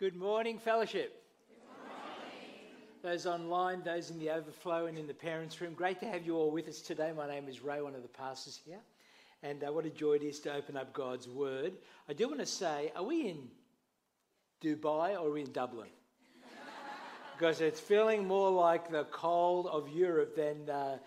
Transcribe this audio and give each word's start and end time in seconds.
Good 0.00 0.16
morning, 0.16 0.58
fellowship. 0.58 1.22
Those 3.04 3.26
online, 3.26 3.80
those 3.84 4.10
in 4.10 4.18
the 4.18 4.28
overflow, 4.30 4.86
and 4.86 4.98
in 4.98 5.06
the 5.06 5.14
parents' 5.14 5.60
room, 5.60 5.72
great 5.72 6.00
to 6.00 6.06
have 6.06 6.26
you 6.26 6.36
all 6.36 6.50
with 6.50 6.66
us 6.66 6.80
today. 6.80 7.12
My 7.16 7.28
name 7.28 7.46
is 7.48 7.62
Ray, 7.62 7.80
one 7.80 7.94
of 7.94 8.02
the 8.02 8.08
pastors 8.08 8.58
here, 8.66 8.80
and 9.44 9.62
uh, 9.62 9.72
what 9.72 9.86
a 9.86 9.90
joy 9.90 10.14
it 10.14 10.24
is 10.24 10.40
to 10.40 10.52
open 10.52 10.76
up 10.76 10.92
God's 10.92 11.28
Word. 11.28 11.74
I 12.08 12.12
do 12.12 12.26
want 12.26 12.40
to 12.40 12.46
say, 12.46 12.90
are 12.96 13.04
we 13.04 13.28
in 13.28 13.48
Dubai 14.60 15.12
or 15.12 15.28
are 15.28 15.30
we 15.30 15.42
in 15.42 15.52
Dublin? 15.52 15.90
because 17.38 17.60
it's 17.60 17.78
feeling 17.78 18.26
more 18.26 18.50
like 18.50 18.90
the 18.90 19.04
cold 19.12 19.68
of 19.68 19.88
Europe 19.90 20.34
than, 20.34 20.68
uh, 20.68 20.98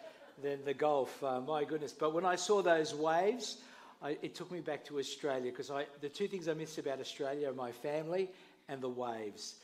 than 0.42 0.64
the 0.64 0.74
Gulf. 0.74 1.22
Uh, 1.22 1.42
my 1.42 1.66
goodness. 1.66 1.92
But 1.92 2.14
when 2.14 2.24
I 2.24 2.38
saw 2.38 2.62
those 2.62 2.96
waves, 2.96 3.58
I, 4.02 4.18
it 4.22 4.34
took 4.34 4.50
me 4.50 4.62
back 4.62 4.86
to 4.86 4.98
Australia 5.00 5.52
because 5.52 5.72
the 6.00 6.08
two 6.08 6.30
things 6.30 6.48
I 6.48 6.54
miss 6.54 6.78
about 6.78 7.02
Australia 7.02 7.50
are 7.50 7.54
my 7.54 7.74
family 7.74 8.30
and 8.70 8.82
the 8.82 8.90
waves. 8.90 9.56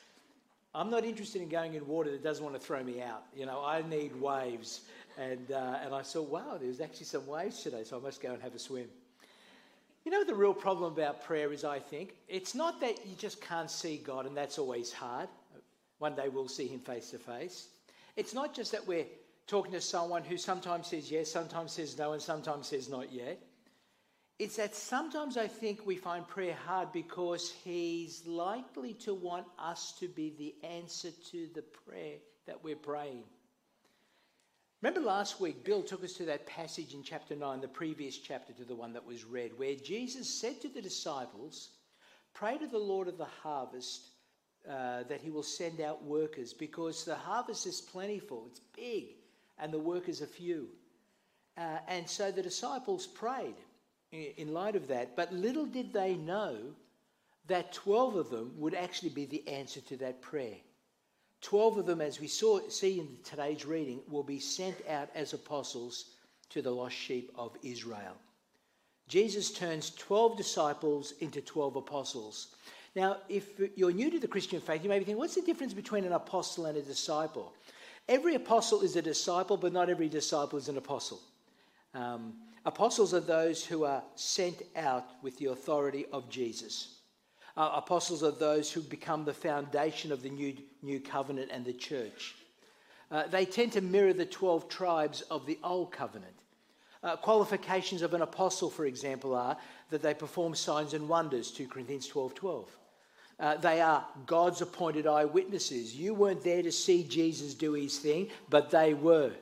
I'm 0.75 0.89
not 0.89 1.05
interested 1.05 1.41
in 1.41 1.49
going 1.49 1.75
in 1.75 1.87
water 1.87 2.09
that 2.11 2.23
doesn't 2.23 2.43
want 2.43 2.55
to 2.55 2.61
throw 2.61 2.83
me 2.83 3.01
out. 3.01 3.23
You 3.35 3.45
know, 3.45 3.63
I 3.63 3.83
need 3.87 4.15
waves. 4.19 4.81
And, 5.17 5.51
uh, 5.51 5.77
and 5.83 5.93
I 5.93 6.01
saw, 6.01 6.23
wow, 6.23 6.57
there's 6.59 6.81
actually 6.81 7.05
some 7.05 7.27
waves 7.27 7.61
today, 7.61 7.83
so 7.83 7.97
I 7.97 8.01
must 8.01 8.21
go 8.21 8.31
and 8.31 8.41
have 8.41 8.55
a 8.55 8.59
swim. 8.59 8.87
You 10.03 10.11
know, 10.11 10.23
the 10.23 10.33
real 10.33 10.53
problem 10.53 10.91
about 10.91 11.23
prayer 11.23 11.53
is, 11.53 11.63
I 11.63 11.79
think, 11.79 12.15
it's 12.27 12.55
not 12.55 12.81
that 12.81 13.05
you 13.05 13.15
just 13.15 13.39
can't 13.39 13.69
see 13.69 13.97
God, 13.97 14.25
and 14.25 14.35
that's 14.35 14.57
always 14.57 14.91
hard. 14.91 15.29
One 15.99 16.15
day 16.15 16.29
we'll 16.29 16.47
see 16.47 16.67
Him 16.67 16.79
face 16.79 17.11
to 17.11 17.19
face. 17.19 17.67
It's 18.17 18.33
not 18.33 18.53
just 18.53 18.71
that 18.71 18.85
we're 18.85 19.05
talking 19.47 19.71
to 19.73 19.81
someone 19.81 20.23
who 20.23 20.37
sometimes 20.37 20.87
says 20.87 21.11
yes, 21.11 21.31
sometimes 21.31 21.73
says 21.73 21.97
no, 21.97 22.13
and 22.13 22.21
sometimes 22.21 22.67
says 22.67 22.89
not 22.89 23.13
yet. 23.13 23.39
It's 24.39 24.55
that 24.57 24.75
sometimes 24.75 25.37
I 25.37 25.47
think 25.47 25.85
we 25.85 25.95
find 25.95 26.27
prayer 26.27 26.57
hard 26.65 26.91
because 26.91 27.53
He's 27.63 28.25
likely 28.25 28.93
to 28.95 29.13
want 29.13 29.45
us 29.59 29.93
to 29.99 30.07
be 30.07 30.33
the 30.37 30.67
answer 30.67 31.11
to 31.31 31.47
the 31.53 31.61
prayer 31.61 32.17
that 32.47 32.63
we're 32.63 32.75
praying. 32.75 33.23
Remember 34.81 35.01
last 35.01 35.39
week, 35.39 35.63
Bill 35.63 35.81
took 35.81 36.03
us 36.03 36.13
to 36.13 36.25
that 36.25 36.45
passage 36.45 36.93
in 36.93 37.03
chapter 37.03 37.35
9, 37.35 37.61
the 37.61 37.67
previous 37.67 38.17
chapter 38.17 38.51
to 38.53 38.65
the 38.65 38.75
one 38.75 38.91
that 38.93 39.05
was 39.05 39.23
read, 39.23 39.51
where 39.57 39.75
Jesus 39.75 40.27
said 40.27 40.59
to 40.61 40.67
the 40.67 40.81
disciples, 40.81 41.69
Pray 42.33 42.57
to 42.57 42.67
the 42.67 42.77
Lord 42.77 43.07
of 43.07 43.17
the 43.17 43.23
harvest 43.43 44.09
uh, 44.67 45.03
that 45.03 45.21
he 45.21 45.29
will 45.29 45.43
send 45.43 45.79
out 45.79 46.03
workers 46.03 46.53
because 46.53 47.05
the 47.05 47.15
harvest 47.15 47.67
is 47.67 47.79
plentiful, 47.79 48.45
it's 48.47 48.61
big, 48.75 49.15
and 49.59 49.71
the 49.71 49.79
workers 49.79 50.21
are 50.21 50.27
few. 50.27 50.67
Uh, 51.55 51.77
and 51.87 52.09
so 52.09 52.31
the 52.31 52.41
disciples 52.41 53.05
prayed 53.05 53.55
in 54.13 54.53
light 54.53 54.75
of 54.75 54.87
that. 54.87 55.15
But 55.15 55.33
little 55.33 55.65
did 55.65 55.91
they 55.91 56.15
know 56.15 56.57
that 57.47 57.73
12 57.73 58.15
of 58.15 58.29
them 58.29 58.53
would 58.57 58.73
actually 58.73 59.09
be 59.09 59.25
the 59.25 59.47
answer 59.47 59.81
to 59.81 59.97
that 59.97 60.21
prayer. 60.21 60.55
12 61.41 61.79
of 61.79 61.85
them, 61.85 61.99
as 61.99 62.21
we 62.21 62.27
saw, 62.27 62.59
see 62.69 62.99
in 62.99 63.17
today's 63.23 63.65
reading, 63.65 63.99
will 64.09 64.23
be 64.23 64.39
sent 64.39 64.77
out 64.87 65.09
as 65.13 65.33
apostles 65.33 66.11
to 66.49 66.61
the 66.61 66.71
lost 66.71 66.95
sheep 66.95 67.31
of 67.35 67.57
Israel. 67.63 68.15
Jesus 69.09 69.51
turns 69.51 69.89
12 69.95 70.37
disciples 70.37 71.13
into 71.19 71.41
12 71.41 71.75
apostles. 71.75 72.55
Now, 72.95 73.17
if 73.27 73.59
you're 73.75 73.91
new 73.91 74.09
to 74.11 74.19
the 74.19 74.27
Christian 74.27 74.61
faith, 74.61 74.83
you 74.83 74.89
may 74.89 74.99
be 74.99 75.05
thinking, 75.05 75.17
what's 75.17 75.35
the 75.35 75.41
difference 75.41 75.73
between 75.73 76.05
an 76.05 76.13
apostle 76.13 76.67
and 76.67 76.77
a 76.77 76.81
disciple? 76.81 77.53
Every 78.07 78.35
apostle 78.35 78.81
is 78.81 78.95
a 78.95 79.01
disciple, 79.01 79.57
but 79.57 79.73
not 79.73 79.89
every 79.89 80.07
disciple 80.07 80.57
is 80.57 80.69
an 80.69 80.77
apostle. 80.77 81.19
Um, 81.93 82.33
Apostles 82.65 83.13
are 83.13 83.19
those 83.19 83.65
who 83.65 83.83
are 83.83 84.03
sent 84.15 84.61
out 84.75 85.05
with 85.21 85.37
the 85.37 85.47
authority 85.47 86.05
of 86.13 86.29
Jesus. 86.29 86.99
Uh, 87.55 87.71
apostles 87.75 88.23
are 88.23 88.31
those 88.31 88.71
who 88.71 88.81
become 88.81 89.25
the 89.25 89.33
foundation 89.33 90.11
of 90.11 90.23
the 90.23 90.29
new, 90.29 90.55
new 90.81 90.99
covenant 90.99 91.51
and 91.51 91.65
the 91.65 91.73
church. 91.73 92.35
Uh, 93.11 93.27
they 93.27 93.45
tend 93.45 93.71
to 93.73 93.81
mirror 93.81 94.13
the 94.13 94.25
12 94.25 94.69
tribes 94.69 95.21
of 95.23 95.45
the 95.45 95.59
old 95.63 95.91
covenant. 95.91 96.33
Uh, 97.03 97.17
qualifications 97.17 98.01
of 98.01 98.13
an 98.13 98.21
apostle, 98.21 98.69
for 98.69 98.85
example, 98.85 99.35
are 99.35 99.57
that 99.89 100.01
they 100.01 100.13
perform 100.13 100.55
signs 100.55 100.93
and 100.93 101.07
wonders, 101.07 101.51
2 101.51 101.67
Corinthians 101.67 102.07
12 102.07 102.33
12. 102.33 102.77
Uh, 103.39 103.57
they 103.57 103.81
are 103.81 104.05
God's 104.25 104.61
appointed 104.61 105.05
eyewitnesses. 105.05 105.95
You 105.95 106.13
weren't 106.13 106.43
there 106.43 106.63
to 106.63 106.71
see 106.71 107.03
Jesus 107.03 107.53
do 107.53 107.73
his 107.73 107.99
thing, 107.99 108.29
but 108.49 108.69
they 108.69 108.93
were. 108.93 109.33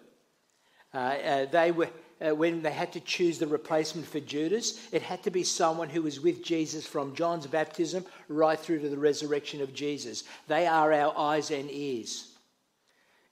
Uh, 0.94 0.98
uh, 0.98 1.46
they 1.46 1.72
were 1.72 1.90
uh, 2.22 2.36
when 2.36 2.62
they 2.62 2.72
had 2.72 2.94
to 2.94 3.00
choose 3.00 3.40
the 3.40 3.48
replacement 3.48 4.08
for 4.08 4.20
Judas, 4.20 4.88
it 4.92 5.02
had 5.02 5.24
to 5.24 5.32
be 5.32 5.44
someone 5.44 5.90
who 5.90 6.04
was 6.04 6.20
with 6.20 6.44
Jesus 6.44 6.86
from 6.86 7.16
John's 7.16 7.48
baptism 7.48 8.06
right 8.28 8.60
through 8.60 8.80
to 8.80 8.90
the 8.90 8.98
resurrection 8.98 9.62
of 9.62 9.74
Jesus. 9.74 10.24
They 10.48 10.68
are 10.68 10.94
our 10.94 11.18
eyes 11.18 11.52
and 11.52 11.70
ears. 11.72 12.28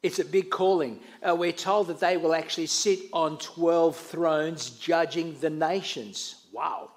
It's 0.02 0.20
a 0.20 0.26
big 0.26 0.50
calling. 0.50 1.02
Uh, 1.22 1.36
we're 1.36 1.52
told 1.52 1.88
that 1.88 2.00
they 2.00 2.18
will 2.18 2.34
actually 2.34 2.68
sit 2.68 3.00
on 3.12 3.38
12 3.38 3.96
thrones 3.96 4.70
judging 4.72 5.38
the 5.40 5.50
nations. 5.50 6.46
Wow. 6.54 6.92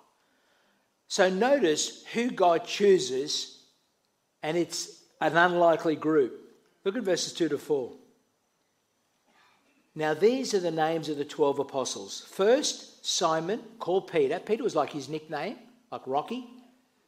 So 1.08 1.28
notice 1.28 2.04
who 2.14 2.30
God 2.30 2.64
chooses, 2.64 3.58
and 4.42 4.56
it's 4.56 5.02
an 5.20 5.36
unlikely 5.36 5.96
group. 5.96 6.38
Look 6.84 6.96
at 6.96 7.02
verses 7.02 7.32
2 7.32 7.50
to 7.50 7.58
4. 7.58 7.92
Now, 9.94 10.14
these 10.14 10.54
are 10.54 10.60
the 10.60 10.70
names 10.70 11.08
of 11.08 11.18
the 11.18 11.24
12 11.24 11.58
apostles. 11.58 12.26
First, 12.30 13.04
Simon, 13.04 13.60
called 13.78 14.10
Peter. 14.10 14.38
Peter 14.38 14.62
was 14.62 14.74
like 14.74 14.90
his 14.90 15.08
nickname, 15.08 15.56
like 15.90 16.02
Rocky. 16.06 16.46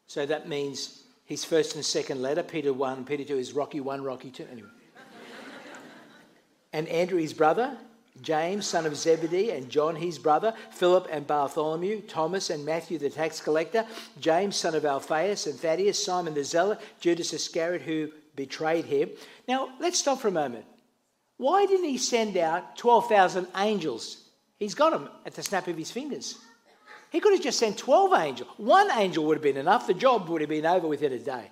So 0.07 0.27
that 0.27 0.49
means 0.49 1.05
his 1.25 1.45
first 1.45 1.77
and 1.77 1.85
second 1.85 2.21
letter. 2.21 2.43
Peter 2.43 2.73
1, 2.73 3.05
Peter 3.05 3.25
2 3.25 3.39
is 3.39 3.53
Rocky 3.55 3.81
1, 3.81 4.03
Rocky 4.03 4.31
2. 4.31 4.47
Anyway. 4.53 4.69
and 6.75 6.87
Andrew, 6.89 7.19
his 7.19 7.33
brother. 7.33 7.77
James, 8.23 8.67
son 8.67 8.87
of 8.87 8.97
Zebedee, 8.97 9.51
and 9.51 9.69
John, 9.69 9.97
his 9.97 10.21
brother, 10.21 10.55
Philip 10.71 11.09
and 11.11 11.27
Bartholomew, 11.27 12.03
Thomas 12.03 12.51
and 12.51 12.65
Matthew, 12.65 12.97
the 12.97 13.11
tax 13.11 13.41
collector, 13.41 13.85
James, 14.21 14.55
son 14.55 14.77
of 14.77 14.85
Alphaeus 14.85 15.49
and 15.49 15.59
Thaddeus, 15.59 16.05
Simon 16.05 16.33
the 16.33 16.45
Zealot, 16.45 16.79
Judas 17.01 17.33
Iscariot, 17.33 17.83
who 17.83 18.11
betrayed 18.37 18.85
him. 18.85 19.11
Now, 19.49 19.71
let's 19.81 19.99
stop 19.99 20.21
for 20.21 20.29
a 20.29 20.33
moment. 20.33 20.65
Why 21.37 21.67
didn't 21.67 21.89
he 21.89 21.99
send 21.99 22.37
out 22.37 22.77
12,000 22.77 23.49
angels? 23.57 24.23
He's 24.59 24.75
got 24.75 24.91
them 24.91 25.09
at 25.27 25.35
the 25.35 25.43
snap 25.43 25.67
of 25.67 25.77
his 25.77 25.91
fingers. 25.91 26.39
He 27.11 27.21
could 27.21 27.33
have 27.33 27.43
just 27.43 27.59
sent 27.59 27.79
12 27.79 28.13
angels. 28.15 28.51
One 28.57 28.91
angel 28.93 29.25
would 29.25 29.37
have 29.37 29.43
been 29.43 29.57
enough. 29.57 29.87
The 29.87 29.95
job 29.95 30.29
would 30.29 30.41
have 30.41 30.51
been 30.51 30.67
over 30.67 30.87
within 30.87 31.13
a 31.13 31.19
day. 31.19 31.51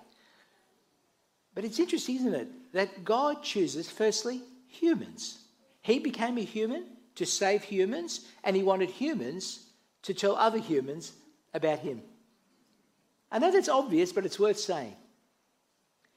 But 1.54 1.64
it's 1.64 1.78
interesting, 1.78 2.16
isn't 2.16 2.34
it? 2.34 2.72
That 2.72 3.04
God 3.04 3.42
chooses, 3.42 3.90
firstly, 3.90 4.42
humans. 4.68 5.38
He 5.82 5.98
became 5.98 6.38
a 6.38 6.42
human 6.42 6.86
to 7.16 7.26
save 7.26 7.62
humans, 7.62 8.26
and 8.42 8.56
he 8.56 8.62
wanted 8.62 8.90
humans 8.90 9.66
to 10.02 10.14
tell 10.14 10.36
other 10.36 10.58
humans 10.58 11.12
about 11.52 11.80
him. 11.80 12.02
I 13.30 13.38
know 13.38 13.50
that's 13.50 13.68
obvious, 13.68 14.12
but 14.12 14.24
it's 14.24 14.38
worth 14.38 14.58
saying. 14.58 14.96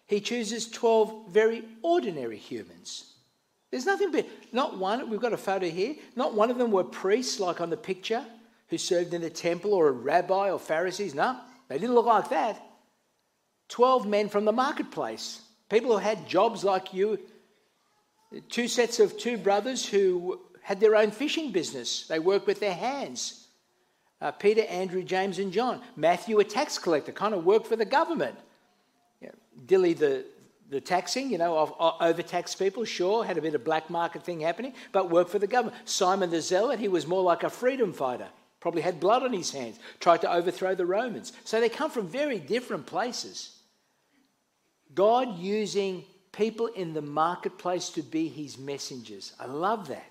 He 0.08 0.22
chooses 0.22 0.70
12 0.70 1.30
very 1.30 1.64
ordinary 1.82 2.38
humans 2.38 3.15
there's 3.72 3.86
nothing 3.86 4.12
but, 4.12 4.28
not 4.52 4.78
one, 4.78 5.10
we've 5.10 5.20
got 5.20 5.34
a 5.34 5.38
photo 5.38 5.68
here, 5.68 5.96
not 6.16 6.34
one 6.34 6.50
of 6.50 6.58
them 6.58 6.72
were 6.72 6.84
priests 6.84 7.40
like 7.40 7.62
on 7.62 7.70
the 7.70 7.78
picture 7.78 8.24
who 8.68 8.78
served 8.78 9.14
in 9.14 9.22
the 9.22 9.30
temple 9.30 9.74
or 9.74 9.88
a 9.88 9.92
rabbi 9.92 10.50
or 10.50 10.60
Pharisees. 10.60 11.14
No, 11.14 11.38
they 11.68 11.78
didn't 11.78 11.96
look 11.96 12.06
like 12.06 12.30
that. 12.30 12.62
12 13.70 14.08
men 14.08 14.30
from 14.30 14.46
the 14.46 14.52
marketplace, 14.52 15.42
people 15.70 15.92
who 15.92 15.98
had 15.98 16.28
jobs 16.28 16.64
like 16.64 16.94
you, 16.94 17.20
two 18.50 18.68
sets 18.68 19.00
of 19.00 19.18
two 19.18 19.38
brothers 19.38 19.86
who 19.86 20.40
had 20.62 20.80
their 20.80 20.96
own 20.96 21.12
fishing 21.12 21.52
business. 21.52 22.08
They 22.08 22.20
worked 22.20 22.48
with 22.48 22.60
their 22.60 22.74
hands. 22.74 23.48
Uh, 24.22 24.32
Peter, 24.32 24.64
Andrew, 24.64 25.04
James, 25.04 25.40
and 25.40 25.52
John. 25.52 25.82
Matthew, 25.96 26.40
a 26.40 26.44
tax 26.44 26.78
collector, 26.78 27.12
kind 27.12 27.34
of 27.34 27.46
worked 27.46 27.68
for 27.68 27.76
the 27.76 27.86
government. 27.86 28.38
Dilly, 29.66 29.94
the, 29.94 30.26
the 30.70 30.82
taxing, 30.82 31.30
you 31.30 31.38
know, 31.38 31.58
of, 31.58 31.74
of 31.80 31.96
overtaxed 32.02 32.58
people, 32.58 32.86
sure, 32.86 33.24
had 33.24 33.38
a 33.38 33.42
bit 33.42 33.56
of 33.56 33.64
black 33.64 33.90
market 33.90 34.24
thing 34.24 34.40
happening, 34.40 34.74
but 34.92 35.10
worked 35.10 35.30
for 35.30 35.40
the 35.40 35.48
government. 35.48 35.78
Simon 35.86 36.30
the 36.30 36.42
Zealot, 36.42 36.80
he 36.80 36.88
was 36.88 37.06
more 37.06 37.22
like 37.22 37.44
a 37.44 37.50
freedom 37.50 37.94
fighter, 37.94 38.28
probably 38.60 38.82
had 38.82 39.00
blood 39.00 39.24
on 39.24 39.32
his 39.32 39.52
hands, 39.52 39.78
tried 40.00 40.22
to 40.22 40.32
overthrow 40.32 40.74
the 40.74 40.86
Romans. 40.86 41.34
So 41.44 41.60
they 41.60 41.70
come 41.70 41.92
from 41.92 42.08
very 42.08 42.40
different 42.40 42.88
places. 42.88 43.52
God 44.94 45.38
using 45.38 46.04
people 46.32 46.68
in 46.68 46.94
the 46.94 47.02
marketplace 47.02 47.90
to 47.90 48.02
be 48.02 48.28
his 48.28 48.58
messengers. 48.58 49.34
I 49.40 49.46
love 49.46 49.88
that. 49.90 50.06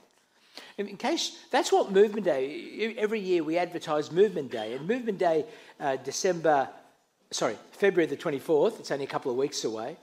In 0.78 0.96
case 0.96 1.36
that's 1.50 1.72
what 1.72 1.90
Movement 1.90 2.24
Day. 2.24 2.94
Every 2.96 3.18
year 3.18 3.42
we 3.42 3.58
advertise 3.58 4.12
Movement 4.12 4.52
Day, 4.52 4.74
and 4.74 4.86
Movement 4.86 5.18
Day, 5.18 5.46
uh, 5.80 5.96
December, 5.96 6.68
sorry, 7.30 7.56
February 7.72 8.06
the 8.06 8.16
twenty 8.16 8.38
fourth. 8.38 8.78
It's 8.78 8.92
only 8.92 9.04
a 9.04 9.08
couple 9.08 9.32
of 9.32 9.36
weeks 9.36 9.64
away. 9.64 9.96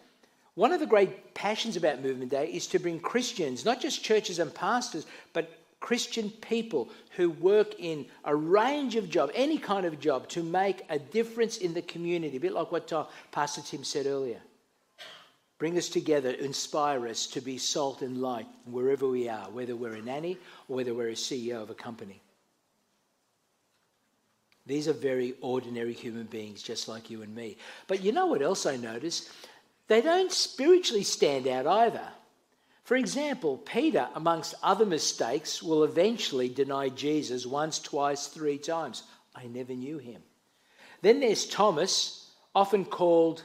One 0.55 0.73
of 0.73 0.79
the 0.79 0.85
great 0.85 1.33
passions 1.33 1.77
about 1.77 2.03
Movement 2.03 2.31
Day 2.31 2.47
is 2.47 2.67
to 2.67 2.79
bring 2.79 2.99
Christians, 2.99 3.63
not 3.63 3.79
just 3.79 4.03
churches 4.03 4.39
and 4.39 4.53
pastors, 4.53 5.05
but 5.33 5.57
Christian 5.79 6.29
people 6.29 6.89
who 7.15 7.31
work 7.31 7.73
in 7.79 8.05
a 8.25 8.35
range 8.35 8.95
of 8.95 9.09
jobs, 9.09 9.31
any 9.33 9.57
kind 9.57 9.85
of 9.85 9.99
job, 9.99 10.27
to 10.29 10.43
make 10.43 10.83
a 10.89 10.99
difference 10.99 11.57
in 11.57 11.73
the 11.73 11.81
community, 11.81 12.37
a 12.37 12.39
bit 12.39 12.53
like 12.53 12.71
what 12.71 12.91
Pastor 13.31 13.61
Tim 13.61 13.83
said 13.83 14.05
earlier. 14.05 14.41
Bring 15.57 15.77
us 15.77 15.89
together, 15.89 16.31
inspire 16.31 17.07
us 17.07 17.27
to 17.27 17.41
be 17.41 17.57
salt 17.57 18.01
and 18.01 18.21
light 18.21 18.47
wherever 18.65 19.07
we 19.07 19.29
are, 19.29 19.49
whether 19.51 19.75
we're 19.75 19.93
a 19.93 20.01
nanny 20.01 20.37
or 20.67 20.75
whether 20.75 20.93
we're 20.93 21.09
a 21.09 21.13
CEO 21.13 21.61
of 21.61 21.69
a 21.69 21.75
company. 21.75 22.21
These 24.65 24.87
are 24.87 24.93
very 24.93 25.35
ordinary 25.41 25.93
human 25.93 26.25
beings, 26.25 26.61
just 26.61 26.87
like 26.87 27.09
you 27.09 27.21
and 27.21 27.33
me. 27.33 27.57
But 27.87 28.03
you 28.03 28.11
know 28.11 28.27
what 28.27 28.41
else 28.41 28.65
I 28.65 28.75
notice? 28.75 29.29
They 29.87 30.01
don't 30.01 30.31
spiritually 30.31 31.03
stand 31.03 31.47
out 31.47 31.67
either. 31.67 32.07
For 32.83 32.97
example, 32.97 33.57
Peter, 33.57 34.09
amongst 34.15 34.55
other 34.61 34.85
mistakes, 34.85 35.63
will 35.63 35.83
eventually 35.83 36.49
deny 36.49 36.89
Jesus 36.89 37.45
once, 37.45 37.79
twice, 37.79 38.27
three 38.27 38.57
times. 38.57 39.03
I 39.35 39.45
never 39.45 39.73
knew 39.73 39.97
him. 39.97 40.21
Then 41.01 41.19
there's 41.19 41.45
Thomas, 41.45 42.29
often 42.53 42.85
called 42.85 43.43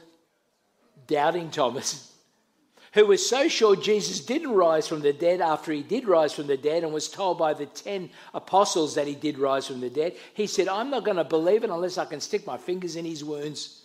Doubting 1.07 1.49
Thomas, 1.49 2.13
who 2.93 3.05
was 3.05 3.27
so 3.27 3.47
sure 3.47 3.75
Jesus 3.75 4.19
didn't 4.19 4.51
rise 4.51 4.87
from 4.87 5.01
the 5.01 5.13
dead 5.13 5.39
after 5.39 5.71
he 5.71 5.81
did 5.81 6.07
rise 6.07 6.33
from 6.33 6.47
the 6.47 6.57
dead 6.57 6.83
and 6.83 6.93
was 6.93 7.09
told 7.09 7.37
by 7.37 7.53
the 7.53 7.67
10 7.67 8.09
apostles 8.33 8.95
that 8.95 9.07
he 9.07 9.15
did 9.15 9.37
rise 9.37 9.67
from 9.67 9.79
the 9.79 9.89
dead. 9.89 10.15
He 10.33 10.47
said, 10.47 10.67
I'm 10.67 10.89
not 10.89 11.05
going 11.05 11.17
to 11.17 11.23
believe 11.23 11.63
it 11.63 11.69
unless 11.69 11.97
I 11.97 12.05
can 12.05 12.19
stick 12.19 12.45
my 12.45 12.57
fingers 12.57 12.95
in 12.95 13.05
his 13.05 13.23
wounds. 13.23 13.83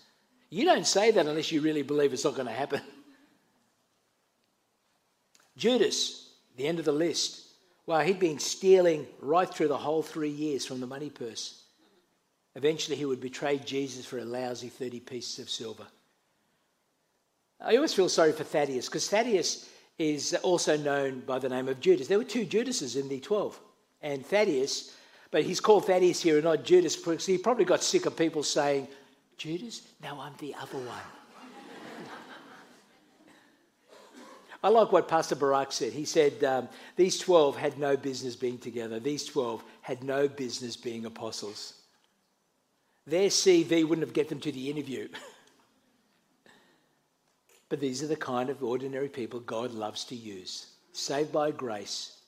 You 0.52 0.66
don't 0.66 0.87
say 0.87 1.10
that 1.12 1.26
unless 1.26 1.50
you 1.50 1.62
really 1.62 1.81
believe 1.81 2.12
it's 2.12 2.25
not 2.25 2.34
going 2.34 2.46
to 2.46 2.52
happen. 2.52 2.82
Judas, 5.56 6.28
the 6.58 6.66
end 6.66 6.78
of 6.78 6.84
the 6.84 6.93
list. 6.93 7.40
Well, 7.87 8.00
he'd 8.00 8.20
been 8.20 8.38
stealing 8.38 9.06
right 9.22 9.49
through 9.49 9.69
the 9.69 9.78
whole 9.78 10.02
three 10.02 10.28
years 10.28 10.66
from 10.66 10.81
the 10.81 10.87
money 10.87 11.08
purse. 11.08 11.62
Eventually, 12.54 12.99
he 12.99 13.06
would 13.06 13.19
betray 13.19 13.56
Jesus 13.64 14.04
for 14.04 14.19
a 14.19 14.26
lousy 14.26 14.69
30 14.69 15.00
pieces 15.00 15.38
of 15.38 15.49
silver. 15.49 15.87
I 17.58 17.76
always 17.76 17.94
feel 17.94 18.10
sorry 18.10 18.32
for 18.32 18.44
Thaddeus 18.44 18.88
because 18.88 19.08
Thaddeus 19.08 19.70
is 19.98 20.34
also 20.43 20.76
known 20.76 21.20
by 21.20 21.38
the 21.38 21.48
name 21.48 21.69
of 21.69 21.81
Judas. 21.81 22.08
There 22.08 22.19
were 22.19 22.25
two 22.25 22.44
Judases 22.44 22.96
in 22.96 23.08
the 23.08 23.20
12. 23.20 23.58
And 24.02 24.26
Thaddeus, 24.26 24.94
but 25.31 25.44
he's 25.44 25.60
called 25.60 25.87
Thaddeus 25.87 26.20
here 26.20 26.34
and 26.34 26.44
not 26.44 26.62
Judas 26.62 26.94
because 26.94 27.25
he 27.25 27.38
probably 27.38 27.64
got 27.64 27.82
sick 27.82 28.05
of 28.05 28.19
people 28.19 28.43
saying, 28.43 28.87
Judas? 29.37 29.82
No, 30.02 30.20
I'm 30.20 30.34
the 30.38 30.55
other 30.55 30.79
one. 30.79 31.02
I 34.64 34.69
like 34.69 34.93
what 34.93 35.08
Pastor 35.08 35.34
Barak 35.34 35.73
said. 35.73 35.93
He 35.93 36.05
said, 36.05 36.44
um, 36.44 36.69
These 36.96 37.19
12 37.19 37.56
had 37.56 37.79
no 37.79 37.96
business 37.96 38.37
being 38.37 38.58
together. 38.58 39.00
These 39.00 39.25
12 39.25 39.62
had 39.81 40.05
no 40.05 40.29
business 40.29 40.76
being 40.76 41.05
apostles. 41.05 41.75
Their 43.06 43.29
CV 43.29 43.82
wouldn't 43.82 44.06
have 44.06 44.14
get 44.14 44.29
them 44.29 44.38
to 44.40 44.52
the 44.52 44.70
interview. 44.70 45.08
but 47.69 47.81
these 47.81 48.02
are 48.05 48.06
the 48.06 48.14
kind 48.14 48.50
of 48.50 48.62
ordinary 48.62 49.08
people 49.08 49.40
God 49.40 49.73
loves 49.73 50.05
to 50.05 50.14
use, 50.14 50.67
saved 50.93 51.32
by 51.32 51.50
grace, 51.50 52.21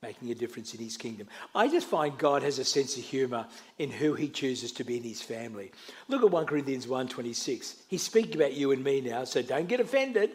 making 0.00 0.30
a 0.30 0.34
difference 0.34 0.74
in 0.74 0.80
his 0.80 0.96
kingdom. 0.96 1.26
I 1.56 1.66
just 1.66 1.88
find 1.88 2.16
God 2.16 2.44
has 2.44 2.60
a 2.60 2.64
sense 2.64 2.96
of 2.96 3.02
humor 3.02 3.48
in 3.78 3.90
who 3.90 4.14
he 4.14 4.28
chooses 4.28 4.70
to 4.72 4.84
be 4.84 4.96
in 4.96 5.02
his 5.02 5.20
family. 5.20 5.72
Look 6.06 6.22
at 6.22 6.30
1 6.30 6.46
Corinthians 6.46 6.86
1:26. 6.86 7.74
He's 7.88 8.02
speaking 8.02 8.36
about 8.36 8.52
you 8.52 8.70
and 8.70 8.84
me 8.84 9.00
now, 9.00 9.24
so 9.24 9.42
don't 9.42 9.66
get 9.66 9.80
offended. 9.80 10.30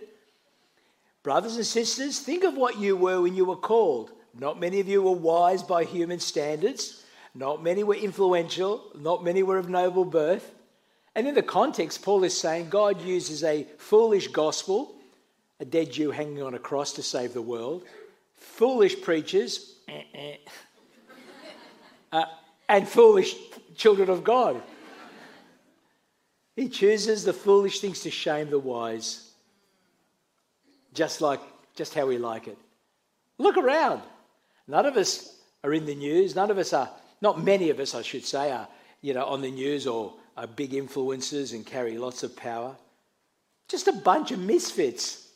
Brothers 1.23 1.55
and 1.55 1.65
sisters, 1.65 2.19
think 2.19 2.43
of 2.43 2.57
what 2.57 2.77
you 2.77 2.97
were 2.97 3.21
when 3.21 3.35
you 3.35 3.45
were 3.45 3.55
called. 3.55 4.11
Not 4.37 4.59
many 4.59 4.81
of 4.81 4.89
you 4.89 5.01
were 5.01 5.11
wise 5.11 5.63
by 5.63 5.85
human 5.85 6.19
standards. 6.19 7.01
Not 7.33 7.63
many 7.63 7.85
were 7.85 7.95
influential. 7.95 8.91
Not 8.95 9.23
many 9.23 9.43
were 9.43 9.57
of 9.57 9.69
noble 9.69 10.03
birth. 10.03 10.53
And 11.15 11.25
in 11.25 11.35
the 11.35 11.41
context, 11.41 12.01
Paul 12.01 12.25
is 12.25 12.37
saying 12.37 12.67
God 12.67 13.01
uses 13.01 13.45
a 13.45 13.65
foolish 13.77 14.27
gospel, 14.27 14.95
a 15.61 15.65
dead 15.65 15.93
Jew 15.93 16.11
hanging 16.11 16.43
on 16.43 16.53
a 16.53 16.59
cross 16.59 16.91
to 16.93 17.03
save 17.03 17.33
the 17.33 17.41
world, 17.41 17.85
foolish 18.35 19.01
preachers, 19.01 19.75
uh, 22.11 22.25
and 22.69 22.87
foolish 22.87 23.35
children 23.75 24.09
of 24.09 24.23
God. 24.23 24.61
He 26.55 26.69
chooses 26.69 27.23
the 27.23 27.33
foolish 27.33 27.79
things 27.79 28.01
to 28.01 28.11
shame 28.11 28.49
the 28.49 28.59
wise 28.59 29.33
just 30.93 31.21
like 31.21 31.39
just 31.75 31.93
how 31.93 32.05
we 32.05 32.17
like 32.17 32.47
it. 32.47 32.57
Look 33.37 33.57
around. 33.57 34.01
None 34.67 34.85
of 34.85 34.95
us 34.95 35.37
are 35.63 35.73
in 35.73 35.85
the 35.85 35.95
news. 35.95 36.35
None 36.35 36.51
of 36.51 36.57
us 36.57 36.71
are, 36.71 36.89
not 37.21 37.43
many 37.43 37.69
of 37.69 37.79
us, 37.79 37.95
I 37.95 38.01
should 38.01 38.25
say, 38.25 38.51
are 38.51 38.67
you 39.01 39.13
know 39.13 39.25
on 39.25 39.41
the 39.41 39.51
news 39.51 39.87
or 39.87 40.13
are 40.37 40.47
big 40.47 40.71
influencers 40.71 41.53
and 41.53 41.65
carry 41.65 41.97
lots 41.97 42.23
of 42.23 42.35
power. 42.35 42.75
Just 43.67 43.87
a 43.87 43.93
bunch 43.93 44.31
of 44.31 44.39
misfits 44.39 45.27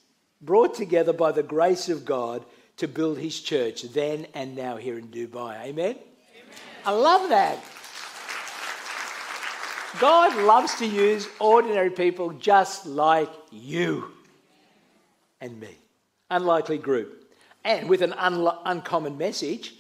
brought 0.42 0.76
together 0.76 1.14
by 1.14 1.32
the 1.32 1.44
grace 1.44 1.90
of 1.90 2.06
God 2.06 2.46
to 2.78 2.88
build 2.88 3.18
his 3.18 3.40
church 3.40 3.84
then 3.84 4.28
and 4.34 4.56
now 4.56 4.78
here 4.78 4.98
in 4.98 5.08
Dubai. 5.08 5.60
Amen? 5.62 5.76
Amen. 5.76 5.98
I 6.86 6.92
love 6.92 7.30
that. 7.30 7.58
God 10.00 10.38
loves 10.44 10.76
to 10.76 10.86
use 10.86 11.28
ordinary 11.40 11.90
people 11.90 12.32
just 12.34 12.86
like 12.86 13.32
you 13.52 14.12
and 15.42 15.60
me. 15.60 15.76
Unlikely 16.30 16.78
group. 16.78 17.34
And 17.64 17.90
with 17.90 18.02
an 18.02 18.14
un- 18.14 18.48
uncommon 18.66 19.18
message. 19.18 19.74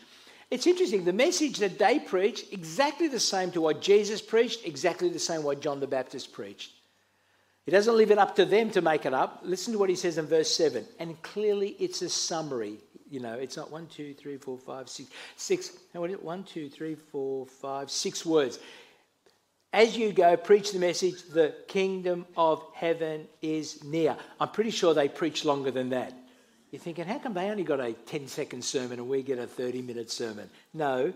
It's 0.50 0.66
interesting, 0.66 1.04
the 1.04 1.14
message 1.14 1.58
that 1.58 1.78
they 1.78 2.00
preach, 2.00 2.46
exactly 2.52 3.08
the 3.08 3.20
same 3.20 3.52
to 3.52 3.62
what 3.62 3.82
Jesus 3.82 4.22
preached, 4.22 4.66
exactly 4.66 5.10
the 5.10 5.20
same 5.20 5.44
what 5.44 5.62
John 5.62 5.80
the 5.80 5.88
Baptist 5.88 6.32
preached. 6.32 6.72
He 7.66 7.72
doesn't 7.72 7.98
leave 7.98 8.12
it 8.12 8.18
up 8.18 8.38
to 8.38 8.46
them 8.46 8.72
to 8.72 8.82
make 8.82 9.06
it 9.06 9.14
up. 9.14 9.42
Listen 9.44 9.74
to 9.74 9.80
what 9.80 9.90
he 9.90 9.96
says 9.96 10.18
in 10.18 10.26
verse 10.26 10.50
7. 10.56 10.86
And 11.00 11.22
clearly 11.22 11.76
it's 11.80 12.02
a 12.02 12.08
summary. 12.08 12.78
You 13.10 13.20
know, 13.22 13.34
it's 13.34 13.56
not 13.56 13.72
one, 13.72 13.88
two, 13.88 14.14
three, 14.14 14.38
four, 14.38 14.58
five, 14.58 14.90
six, 14.90 15.10
six. 15.38 15.72
What 15.94 16.10
is 16.10 16.16
it? 16.16 16.24
One, 16.24 16.44
two, 16.44 16.70
three, 16.70 16.96
four, 16.96 17.46
five, 17.46 17.90
six 17.90 18.26
words. 18.26 18.60
As 19.72 19.98
you 19.98 20.12
go, 20.12 20.36
preach 20.38 20.72
the 20.72 20.80
message 20.80 21.24
the 21.24 21.54
kingdom 21.68 22.26
of 22.36 22.64
heaven 22.74 23.28
is 23.42 23.84
near. 23.84 24.16
I'm 24.40 24.50
pretty 24.50 24.72
sure 24.72 24.94
they 24.94 25.08
preach 25.08 25.46
longer 25.46 25.72
than 25.72 25.90
that. 25.90 26.14
You're 26.72 26.82
thinking, 26.82 27.06
how 27.06 27.20
come 27.20 27.34
they 27.34 27.50
only 27.50 27.64
got 27.64 27.80
a 27.80 27.94
10 27.94 28.28
second 28.28 28.64
sermon 28.64 29.00
and 29.00 29.08
we 29.08 29.22
get 29.24 29.40
a 29.40 29.48
30 29.48 29.82
minute 29.82 30.12
sermon? 30.12 30.50
No, 30.74 31.14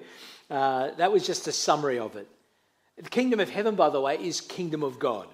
uh, 0.50 0.92
that 0.92 1.12
was 1.12 1.26
just 1.26 1.48
a 1.48 1.52
summary 1.52 2.00
of 2.00 2.16
it. 2.16 2.28
The 2.98 3.10
kingdom 3.10 3.40
of 3.40 3.50
heaven, 3.50 3.76
by 3.76 3.90
the 3.90 4.00
way, 4.00 4.16
is 4.16 4.40
kingdom 4.40 4.84
of 4.84 5.00
God. 5.00 5.28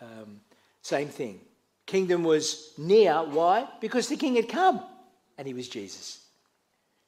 Um, 0.00 0.40
same 0.82 1.08
thing. 1.08 1.40
Kingdom 1.86 2.22
was 2.22 2.72
near. 2.78 3.14
Why? 3.14 3.66
Because 3.80 4.08
the 4.08 4.16
king 4.16 4.36
had 4.36 4.48
come 4.48 4.82
and 5.38 5.46
he 5.46 5.54
was 5.54 5.68
Jesus. 5.68 6.20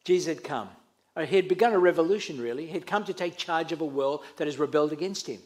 Jesus 0.04 0.26
had 0.26 0.44
come. 0.44 0.68
Uh, 1.16 1.24
he 1.24 1.36
had 1.36 1.48
begun 1.48 1.72
a 1.72 1.78
revolution, 1.78 2.40
really. 2.40 2.66
He 2.66 2.72
had 2.72 2.86
come 2.86 3.04
to 3.04 3.12
take 3.12 3.36
charge 3.36 3.72
of 3.72 3.80
a 3.80 3.86
world 3.86 4.22
that 4.36 4.46
has 4.46 4.58
rebelled 4.58 4.92
against 4.92 5.26
him. 5.26 5.40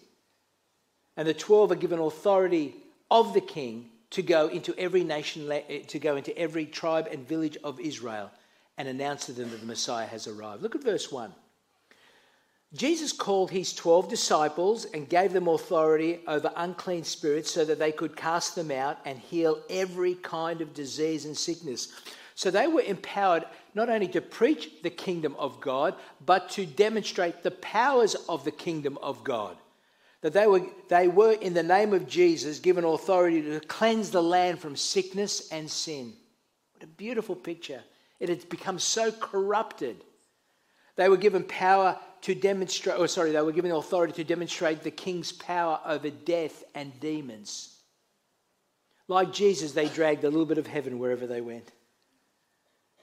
And 1.17 1.29
the 1.29 1.35
12 1.35 1.73
are 1.73 1.77
given 1.77 1.99
authority 1.99 2.75
of 3.11 3.35
the 3.35 3.41
king 3.41 3.91
to 4.11 4.23
go 4.23 4.49
into 4.49 4.75
every 4.79 5.05
nation, 5.05 5.51
eh, 5.51 5.83
to 5.89 5.99
go 5.99 6.17
into 6.17 6.37
every 6.39 6.65
tribe 6.65 7.09
and 7.11 7.27
village 7.29 7.59
of 7.63 7.79
Israel 7.81 8.31
and 8.79 8.89
announce 8.89 9.27
to 9.27 9.33
them 9.33 9.51
that 9.51 9.61
the 9.61 9.67
Messiah 9.67 10.07
has 10.07 10.27
arrived. 10.27 10.63
Look 10.63 10.75
at 10.75 10.83
verse 10.83 11.11
1. 11.13 11.33
Jesus 12.75 13.13
called 13.13 13.51
his 13.51 13.73
12 13.73 14.09
disciples 14.09 14.85
and 14.85 15.09
gave 15.09 15.33
them 15.33 15.49
authority 15.49 16.21
over 16.27 16.53
unclean 16.57 17.03
spirits 17.03 17.51
so 17.51 17.65
that 17.65 17.79
they 17.79 17.93
could 17.93 18.15
cast 18.15 18.55
them 18.55 18.71
out 18.71 18.99
and 19.07 19.19
heal 19.19 19.61
every 19.71 20.15
kind 20.15 20.61
of 20.61 20.75
disease 20.75 21.25
and 21.25 21.37
sickness. 21.37 21.89
So 22.39 22.53
they 22.53 22.69
were 22.69 22.83
empowered 22.83 23.47
not 23.75 23.89
only 23.89 24.07
to 24.07 24.21
preach 24.21 24.71
the 24.85 24.91
kingdom 24.91 25.35
of 25.41 25.61
God, 25.61 25.97
but 26.25 26.51
to 26.51 26.67
demonstrate 26.67 27.43
the 27.43 27.51
powers 27.51 28.15
of 28.29 28.45
the 28.45 28.53
kingdom 28.53 28.97
of 29.03 29.25
God. 29.25 29.57
That 30.21 30.35
they 30.35 30.47
were, 30.47 30.63
they 30.89 31.09
were, 31.09 31.33
in 31.33 31.53
the 31.53 31.65
name 31.65 31.93
of 31.93 32.07
Jesus, 32.07 32.61
given 32.61 32.85
authority 32.85 33.43
to 33.43 33.59
cleanse 33.59 34.11
the 34.11 34.23
land 34.23 34.61
from 34.61 34.77
sickness 34.77 35.49
and 35.51 35.69
sin. 35.69 36.13
What 36.75 36.85
a 36.85 36.87
beautiful 36.87 37.35
picture. 37.35 37.83
It 38.21 38.29
had 38.29 38.49
become 38.49 38.79
so 38.79 39.11
corrupted. 39.11 39.97
They 40.95 41.09
were 41.09 41.17
given 41.17 41.43
power 41.43 41.99
to 42.21 42.37
demonstrate, 42.37 43.01
or 43.01 43.03
oh, 43.03 43.07
sorry, 43.07 43.33
they 43.33 43.43
were 43.43 43.51
given 43.51 43.73
authority 43.73 44.13
to 44.13 44.23
demonstrate 44.23 44.85
the 44.85 44.93
king's 44.93 45.33
power 45.33 45.81
over 45.85 46.09
death 46.09 46.63
and 46.77 47.01
demons. 47.01 47.75
Like 49.09 49.33
Jesus, 49.33 49.73
they 49.73 49.89
dragged 49.89 50.23
a 50.23 50.31
little 50.31 50.47
bit 50.47 50.59
of 50.59 50.69
heaven 50.69 51.01
wherever 51.01 51.27
they 51.27 51.41
went. 51.41 51.73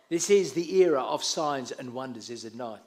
This 0.10 0.30
is 0.30 0.54
the 0.54 0.82
era 0.82 1.02
of 1.02 1.24
signs 1.24 1.72
and 1.72 1.94
wonders, 1.94 2.30
is 2.30 2.46
it 2.46 2.56
not? 2.56 2.82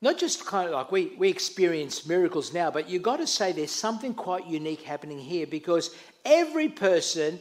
Not 0.00 0.18
just 0.18 0.44
kind 0.44 0.68
of 0.68 0.74
like 0.74 0.92
we, 0.92 1.14
we 1.16 1.28
experience 1.28 2.06
miracles 2.06 2.52
now, 2.52 2.70
but 2.70 2.88
you've 2.88 3.02
got 3.02 3.16
to 3.16 3.26
say 3.26 3.52
there's 3.52 3.70
something 3.70 4.14
quite 4.14 4.46
unique 4.46 4.82
happening 4.82 5.18
here 5.18 5.46
because 5.46 5.94
every 6.24 6.68
person 6.68 7.40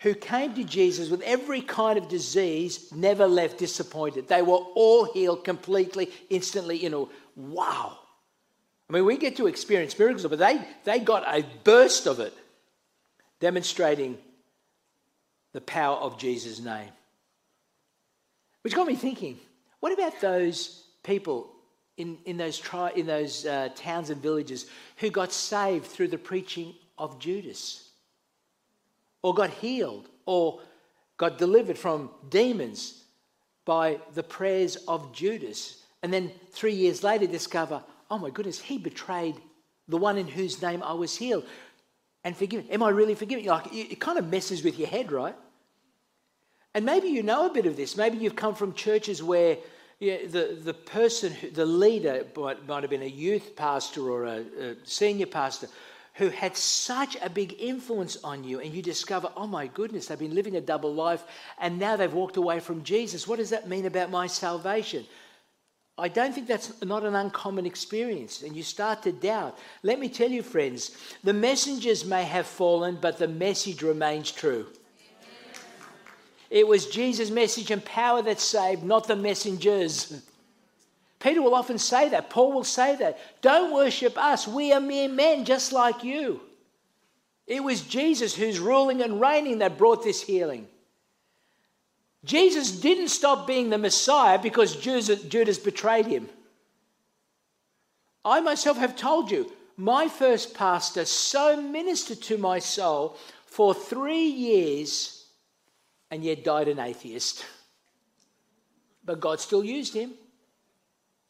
who 0.00 0.14
came 0.14 0.54
to 0.54 0.64
Jesus 0.64 1.08
with 1.08 1.22
every 1.22 1.62
kind 1.62 1.96
of 1.96 2.08
disease 2.08 2.92
never 2.92 3.26
left 3.26 3.58
disappointed. 3.58 4.28
They 4.28 4.42
were 4.42 4.58
all 4.74 5.04
healed 5.04 5.44
completely, 5.44 6.10
instantly, 6.28 6.76
you 6.76 6.90
know, 6.90 7.10
wow. 7.36 7.96
I 8.90 8.92
mean, 8.92 9.06
we 9.06 9.16
get 9.16 9.36
to 9.36 9.46
experience 9.46 9.98
miracles, 9.98 10.26
but 10.26 10.38
they, 10.38 10.60
they 10.84 10.98
got 10.98 11.24
a 11.26 11.44
burst 11.62 12.06
of 12.06 12.20
it, 12.20 12.34
demonstrating 13.40 14.18
the 15.52 15.60
power 15.62 15.96
of 15.96 16.18
Jesus' 16.18 16.60
name. 16.60 16.90
Which 18.64 18.74
got 18.74 18.86
me 18.86 18.94
thinking 18.96 19.38
what 19.80 19.92
about 19.92 20.18
those 20.22 20.86
people 21.02 21.50
in, 21.98 22.16
in 22.24 22.38
those, 22.38 22.58
tri- 22.58 22.92
in 22.96 23.06
those 23.06 23.44
uh, 23.44 23.68
towns 23.76 24.08
and 24.08 24.20
villages 24.20 24.64
who 24.96 25.10
got 25.10 25.30
saved 25.30 25.84
through 25.84 26.08
the 26.08 26.16
preaching 26.16 26.74
of 26.96 27.18
Judas? 27.18 27.90
Or 29.22 29.34
got 29.34 29.50
healed? 29.50 30.08
Or 30.24 30.60
got 31.18 31.36
delivered 31.36 31.76
from 31.76 32.08
demons 32.30 33.04
by 33.66 33.98
the 34.14 34.22
prayers 34.22 34.76
of 34.88 35.12
Judas? 35.12 35.82
And 36.02 36.10
then 36.10 36.32
three 36.50 36.72
years 36.72 37.04
later 37.04 37.26
discover, 37.26 37.82
oh 38.10 38.16
my 38.16 38.30
goodness, 38.30 38.58
he 38.58 38.78
betrayed 38.78 39.36
the 39.88 39.98
one 39.98 40.16
in 40.16 40.26
whose 40.26 40.62
name 40.62 40.82
I 40.82 40.94
was 40.94 41.14
healed 41.14 41.44
and 42.24 42.34
forgiven. 42.34 42.66
Am 42.70 42.82
I 42.82 42.88
really 42.88 43.14
forgiven? 43.14 43.44
Like, 43.44 43.66
it 43.70 44.00
kind 44.00 44.18
of 44.18 44.30
messes 44.30 44.64
with 44.64 44.78
your 44.78 44.88
head, 44.88 45.12
right? 45.12 45.36
And 46.74 46.84
maybe 46.84 47.08
you 47.08 47.22
know 47.22 47.46
a 47.46 47.52
bit 47.52 47.66
of 47.66 47.76
this. 47.76 47.96
Maybe 47.96 48.18
you've 48.18 48.36
come 48.36 48.54
from 48.54 48.74
churches 48.74 49.22
where 49.22 49.58
the, 50.00 50.58
the 50.62 50.74
person, 50.74 51.32
who, 51.32 51.50
the 51.50 51.64
leader, 51.64 52.26
might, 52.36 52.66
might 52.66 52.82
have 52.82 52.90
been 52.90 53.02
a 53.02 53.06
youth 53.06 53.54
pastor 53.54 54.10
or 54.10 54.24
a, 54.24 54.44
a 54.60 54.74
senior 54.84 55.26
pastor, 55.26 55.68
who 56.14 56.28
had 56.28 56.56
such 56.56 57.16
a 57.22 57.28
big 57.28 57.56
influence 57.58 58.16
on 58.22 58.44
you, 58.44 58.60
and 58.60 58.72
you 58.72 58.82
discover, 58.82 59.30
oh 59.36 59.46
my 59.46 59.66
goodness, 59.66 60.06
they've 60.06 60.18
been 60.18 60.34
living 60.34 60.56
a 60.56 60.60
double 60.60 60.94
life, 60.94 61.24
and 61.60 61.78
now 61.78 61.96
they've 61.96 62.12
walked 62.12 62.36
away 62.36 62.60
from 62.60 62.84
Jesus. 62.84 63.26
What 63.26 63.38
does 63.38 63.50
that 63.50 63.68
mean 63.68 63.86
about 63.86 64.10
my 64.10 64.28
salvation? 64.28 65.04
I 65.96 66.08
don't 66.08 66.32
think 66.32 66.46
that's 66.46 66.82
not 66.82 67.04
an 67.04 67.14
uncommon 67.14 67.66
experience, 67.66 68.42
and 68.42 68.54
you 68.54 68.62
start 68.62 69.02
to 69.04 69.12
doubt. 69.12 69.58
Let 69.82 69.98
me 69.98 70.08
tell 70.08 70.30
you, 70.30 70.42
friends, 70.42 70.96
the 71.24 71.32
messengers 71.32 72.04
may 72.04 72.24
have 72.24 72.46
fallen, 72.46 72.98
but 73.00 73.18
the 73.18 73.28
message 73.28 73.82
remains 73.82 74.30
true. 74.30 74.66
It 76.54 76.68
was 76.68 76.86
Jesus' 76.86 77.32
message 77.32 77.72
and 77.72 77.84
power 77.84 78.22
that 78.22 78.38
saved, 78.38 78.84
not 78.84 79.08
the 79.08 79.16
messengers. 79.16 80.22
Peter 81.18 81.42
will 81.42 81.52
often 81.52 81.78
say 81.78 82.10
that. 82.10 82.30
Paul 82.30 82.52
will 82.52 82.62
say 82.62 82.94
that. 82.94 83.18
Don't 83.42 83.74
worship 83.74 84.16
us. 84.16 84.46
We 84.46 84.72
are 84.72 84.78
mere 84.78 85.08
men 85.08 85.44
just 85.44 85.72
like 85.72 86.04
you. 86.04 86.40
It 87.48 87.64
was 87.64 87.80
Jesus 87.80 88.36
who's 88.36 88.60
ruling 88.60 89.02
and 89.02 89.20
reigning 89.20 89.58
that 89.58 89.76
brought 89.76 90.04
this 90.04 90.22
healing. 90.22 90.68
Jesus 92.24 92.70
didn't 92.70 93.08
stop 93.08 93.48
being 93.48 93.70
the 93.70 93.76
Messiah 93.76 94.38
because 94.38 94.76
Judas 94.76 95.58
betrayed 95.58 96.06
him. 96.06 96.28
I 98.24 98.40
myself 98.40 98.76
have 98.76 98.94
told 98.94 99.28
you, 99.28 99.50
my 99.76 100.06
first 100.06 100.54
pastor 100.54 101.04
so 101.04 101.60
ministered 101.60 102.22
to 102.22 102.38
my 102.38 102.60
soul 102.60 103.16
for 103.44 103.74
three 103.74 104.28
years 104.28 105.13
and 106.14 106.22
yet 106.22 106.44
died 106.44 106.68
an 106.68 106.78
atheist. 106.78 107.44
But 109.04 109.18
God 109.18 109.40
still 109.40 109.64
used 109.64 109.94
him, 109.94 110.12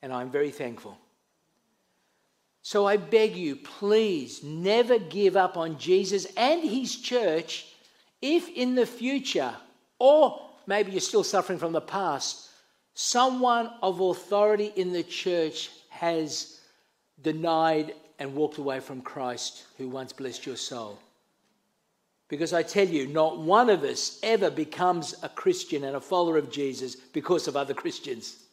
and 0.03 0.12
I'm 0.12 0.31
very 0.31 0.50
thankful. 0.50 0.99
So 2.61 2.87
I 2.87 2.99
beg 2.99 3.35
you, 3.35 3.57
please 3.57 4.45
never 4.45 4.99
give 4.99 5.38
up 5.38 5.57
on 5.57 5.79
Jesus 5.79 6.26
and 6.37 6.62
his 6.62 6.97
church 6.97 7.64
if 8.21 8.47
in 8.50 8.75
the 8.75 8.85
future 8.85 9.55
or 9.99 10.38
maybe 10.67 10.93
you're 10.93 11.00
still 11.00 11.25
suffering 11.25 11.59
from 11.59 11.73
the 11.73 11.81
past, 11.81 12.50
someone 12.93 13.71
of 13.81 14.00
authority 14.00 14.71
in 14.76 14.93
the 14.93 15.03
church 15.03 15.71
has 15.88 16.61
denied 17.23 17.95
and 18.19 18.35
walked 18.35 18.59
away 18.59 18.81
from 18.81 19.00
Christ 19.00 19.64
who 19.79 19.88
once 19.88 20.12
blessed 20.12 20.45
your 20.45 20.57
soul. 20.57 20.99
Because 22.28 22.52
I 22.52 22.62
tell 22.62 22.88
you, 22.88 23.07
not 23.07 23.38
one 23.38 23.69
of 23.69 23.83
us 23.83 24.19
ever 24.23 24.50
becomes 24.50 25.14
a 25.23 25.28
Christian 25.28 25.85
and 25.85 25.97
a 25.97 26.00
follower 26.00 26.38
of 26.38 26.50
Jesus 26.50 26.97
because 26.97 27.49
of 27.49 27.57
other 27.57 27.75
Christians. 27.75 28.45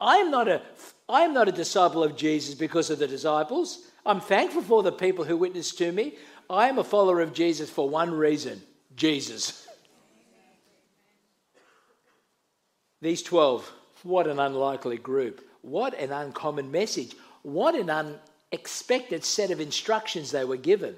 I 0.00 0.16
am 0.16 0.30
not 0.30 0.48
a, 0.48 0.62
I 1.08 1.22
am 1.22 1.34
not 1.34 1.48
a 1.48 1.52
disciple 1.52 2.02
of 2.02 2.16
Jesus 2.16 2.54
because 2.54 2.90
of 2.90 2.98
the 2.98 3.06
disciples. 3.06 3.90
I'm 4.06 4.20
thankful 4.20 4.62
for 4.62 4.82
the 4.82 4.92
people 4.92 5.24
who 5.24 5.36
witnessed 5.36 5.78
to 5.78 5.92
me. 5.92 6.14
I 6.48 6.68
am 6.68 6.78
a 6.78 6.84
follower 6.84 7.20
of 7.20 7.32
Jesus 7.32 7.70
for 7.70 7.88
one 7.88 8.12
reason 8.12 8.62
Jesus. 8.96 9.66
These 13.00 13.22
12, 13.22 13.70
what 14.02 14.26
an 14.26 14.38
unlikely 14.38 14.98
group. 14.98 15.46
What 15.62 15.98
an 15.98 16.10
uncommon 16.10 16.70
message. 16.70 17.14
What 17.42 17.74
an 17.74 17.90
unexpected 17.90 19.24
set 19.24 19.50
of 19.50 19.60
instructions 19.60 20.30
they 20.30 20.44
were 20.44 20.56
given. 20.56 20.96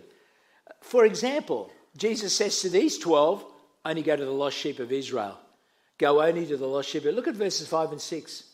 For 0.82 1.04
example, 1.04 1.72
Jesus 1.96 2.34
says 2.34 2.60
to 2.60 2.68
these 2.68 2.98
12, 2.98 3.44
only 3.84 4.02
go 4.02 4.16
to 4.16 4.24
the 4.24 4.30
lost 4.30 4.56
sheep 4.56 4.78
of 4.78 4.92
Israel. 4.92 5.38
Go 5.98 6.22
only 6.22 6.46
to 6.46 6.56
the 6.56 6.66
lost 6.66 6.88
sheep. 6.88 7.04
Look 7.04 7.28
at 7.28 7.34
verses 7.34 7.68
5 7.68 7.92
and 7.92 8.00
6. 8.00 8.44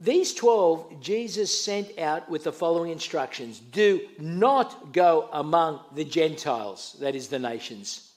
These 0.00 0.34
12 0.34 1.00
Jesus 1.00 1.64
sent 1.64 1.98
out 1.98 2.30
with 2.30 2.44
the 2.44 2.52
following 2.52 2.92
instructions 2.92 3.58
Do 3.58 4.00
not 4.18 4.92
go 4.92 5.28
among 5.32 5.80
the 5.94 6.04
Gentiles, 6.04 6.96
that 7.00 7.16
is 7.16 7.28
the 7.28 7.40
nations, 7.40 8.12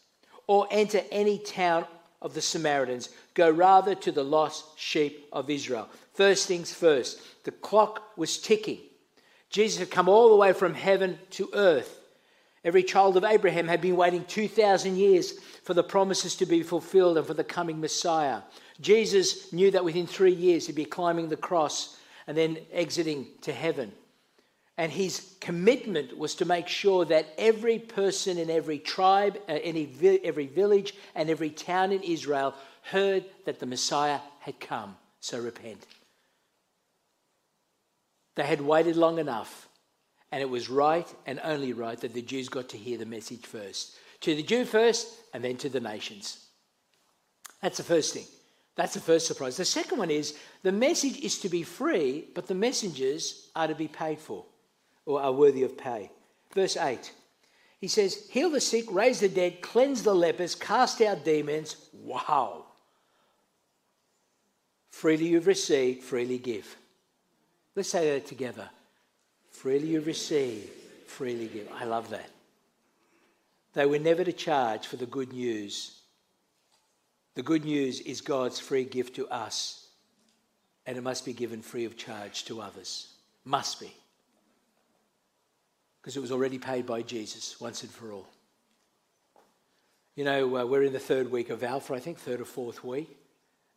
or 0.46 0.68
enter 0.70 1.02
any 1.12 1.40
town 1.40 1.86
of 2.22 2.36
the 2.36 2.42
Samaritans. 2.42 3.10
Go 3.34 3.50
rather 3.50 3.96
to 3.96 4.12
the 4.12 4.24
lost 4.24 4.78
sheep 4.78 5.28
of 5.32 5.50
Israel. 5.50 5.90
First 6.14 6.48
things 6.48 6.72
first, 6.72 7.20
the 7.46 7.52
clock 7.52 8.16
was 8.16 8.38
ticking. 8.38 8.80
Jesus 9.50 9.80
had 9.80 9.90
come 9.90 10.08
all 10.08 10.30
the 10.30 10.36
way 10.36 10.54
from 10.54 10.76
heaven 10.76 11.18
to 11.32 11.50
earth. 11.54 12.01
Every 12.64 12.84
child 12.84 13.18
of 13.18 13.24
Abraham 13.24 13.68
had 13.68 13.82
been 13.82 13.96
waiting 13.96 14.24
2,000 14.26 14.96
years 14.96 15.40
for 15.64 15.74
the 15.74 15.84
promises 15.84 16.36
to 16.38 16.46
be 16.46 16.62
fulfilled 16.62 17.18
and 17.18 17.26
for 17.26 17.34
the 17.34 17.44
coming 17.44 17.80
Messiah. 17.80 18.42
Jesus 18.80 19.52
knew 19.52 19.72
that 19.72 19.84
within 19.84 20.06
three 20.06 20.34
years 20.34 20.68
he'd 20.68 20.76
be 20.76 20.86
climbing 20.86 21.30
the 21.30 21.38
cross 21.38 21.98
and 22.28 22.38
then 22.38 22.58
exiting 22.72 23.28
to 23.42 23.52
heaven. 23.52 23.92
And 24.78 24.92
his 24.92 25.36
commitment 25.42 26.18
was 26.18 26.36
to 26.36 26.46
make 26.46 26.68
sure 26.68 27.04
that 27.06 27.34
every 27.38 27.80
person 27.80 28.38
in 28.38 28.50
every 28.50 28.80
tribe, 28.80 29.38
uh, 29.50 29.60
every 29.64 30.48
village, 30.48 30.94
and 31.14 31.30
every 31.30 31.50
town 31.50 31.92
in 31.92 32.02
Israel 32.04 32.54
heard 32.84 33.26
that 33.46 33.60
the 33.60 33.66
Messiah 33.66 34.20
had 34.40 34.60
come. 34.60 34.96
So 35.20 35.40
repent. 35.40 35.86
They 38.36 38.44
had 38.44 38.62
waited 38.62 38.96
long 38.96 39.20
enough, 39.20 39.68
and 40.32 40.42
it 40.42 40.50
was 40.50 40.70
right 40.70 41.08
and 41.26 41.40
only 41.44 41.74
right 41.74 42.00
that 42.00 42.14
the 42.14 42.22
Jews 42.22 42.50
got 42.50 42.70
to 42.70 42.78
hear 42.78 42.98
the 42.98 43.06
message 43.06 43.46
first. 43.46 43.98
To 44.22 44.36
the 44.36 44.44
Jew 44.44 44.66
first, 44.66 45.08
and 45.34 45.44
then 45.44 45.58
to 45.58 45.70
the 45.70 45.80
nations. 45.80 46.46
That's 47.62 47.78
the 47.78 47.84
first 47.84 48.14
thing. 48.14 48.26
That's 48.76 48.94
the 48.94 49.00
first 49.00 49.28
surprise. 49.28 49.58
The 49.58 49.66
second 49.66 49.98
one 49.98 50.12
is 50.12 50.38
the 50.64 50.72
message 50.72 51.20
is 51.20 51.40
to 51.40 51.50
be 51.50 51.64
free, 51.64 52.28
but 52.34 52.48
the 52.48 52.56
messengers 52.56 53.50
are 53.56 53.68
to 53.68 53.76
be 53.76 53.88
paid 53.88 54.20
for 54.20 54.46
or 55.06 55.22
are 55.22 55.32
worthy 55.32 55.64
of 55.64 55.78
pay. 55.78 56.12
Verse 56.54 56.78
8. 56.78 57.12
He 57.80 57.88
says, 57.88 58.28
Heal 58.30 58.52
the 58.52 58.62
sick, 58.62 58.86
raise 58.92 59.20
the 59.20 59.28
dead, 59.28 59.62
cleanse 59.62 60.04
the 60.04 60.14
lepers, 60.14 60.56
cast 60.56 61.02
out 61.02 61.26
demons. 61.26 61.76
Wow. 61.94 62.66
Freely 64.92 65.28
you've 65.28 65.48
received, 65.48 66.04
freely 66.04 66.38
give. 66.38 66.76
Let's 67.76 67.90
say 67.90 68.14
that 68.14 68.28
together. 68.28 68.70
Freely 69.62 69.90
you 69.90 70.02
receive, 70.02 70.72
freely 71.06 71.46
give. 71.46 71.70
I 71.72 71.86
love 71.86 72.10
that. 72.10 72.32
They 73.74 73.86
were 73.86 74.00
never 74.00 74.24
to 74.24 74.34
charge 74.34 74.88
for 74.88 74.96
the 74.96 75.06
good 75.06 75.34
news. 75.34 76.00
The 77.36 77.44
good 77.44 77.64
news 77.64 78.00
is 78.00 78.22
God's 78.22 78.60
free 78.60 78.86
gift 78.86 79.18
to 79.18 79.28
us, 79.28 79.86
and 80.88 80.98
it 80.98 81.04
must 81.04 81.26
be 81.26 81.34
given 81.34 81.62
free 81.62 81.86
of 81.86 81.96
charge 81.96 82.46
to 82.46 82.60
others. 82.60 83.14
Must 83.46 83.80
be. 83.80 83.94
Because 86.02 86.18
it 86.18 86.22
was 86.22 86.32
already 86.32 86.58
paid 86.58 86.88
by 86.88 87.04
Jesus 87.04 87.62
once 87.62 87.84
and 87.84 87.92
for 87.92 88.14
all. 88.14 88.28
You 90.16 90.24
know, 90.24 90.58
uh, 90.58 90.66
we're 90.66 90.86
in 90.86 90.94
the 90.94 90.98
third 90.98 91.30
week 91.30 91.52
of 91.52 91.64
Alpha, 91.64 91.94
I 91.94 92.00
think, 92.00 92.18
third 92.18 92.42
or 92.42 92.46
fourth 92.46 92.84
week. 92.84 93.16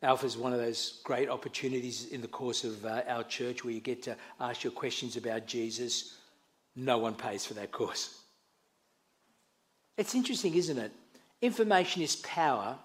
Alpha 0.04 0.26
is 0.26 0.36
one 0.36 0.52
of 0.52 0.58
those 0.58 1.00
great 1.02 1.30
opportunities 1.30 2.08
in 2.08 2.20
the 2.20 2.28
course 2.28 2.62
of 2.62 2.84
uh, 2.84 3.00
our 3.08 3.24
church 3.24 3.64
where 3.64 3.72
you 3.72 3.80
get 3.80 4.02
to 4.02 4.14
ask 4.38 4.62
your 4.62 4.72
questions 4.72 5.16
about 5.16 5.46
Jesus. 5.46 6.18
No 6.76 6.98
one 6.98 7.14
pays 7.14 7.46
for 7.46 7.54
that 7.54 7.72
course. 7.72 8.20
It's 9.96 10.14
interesting, 10.14 10.54
isn't 10.56 10.76
it? 10.76 10.92
Information 11.40 12.02
is 12.02 12.16
power, 12.16 12.76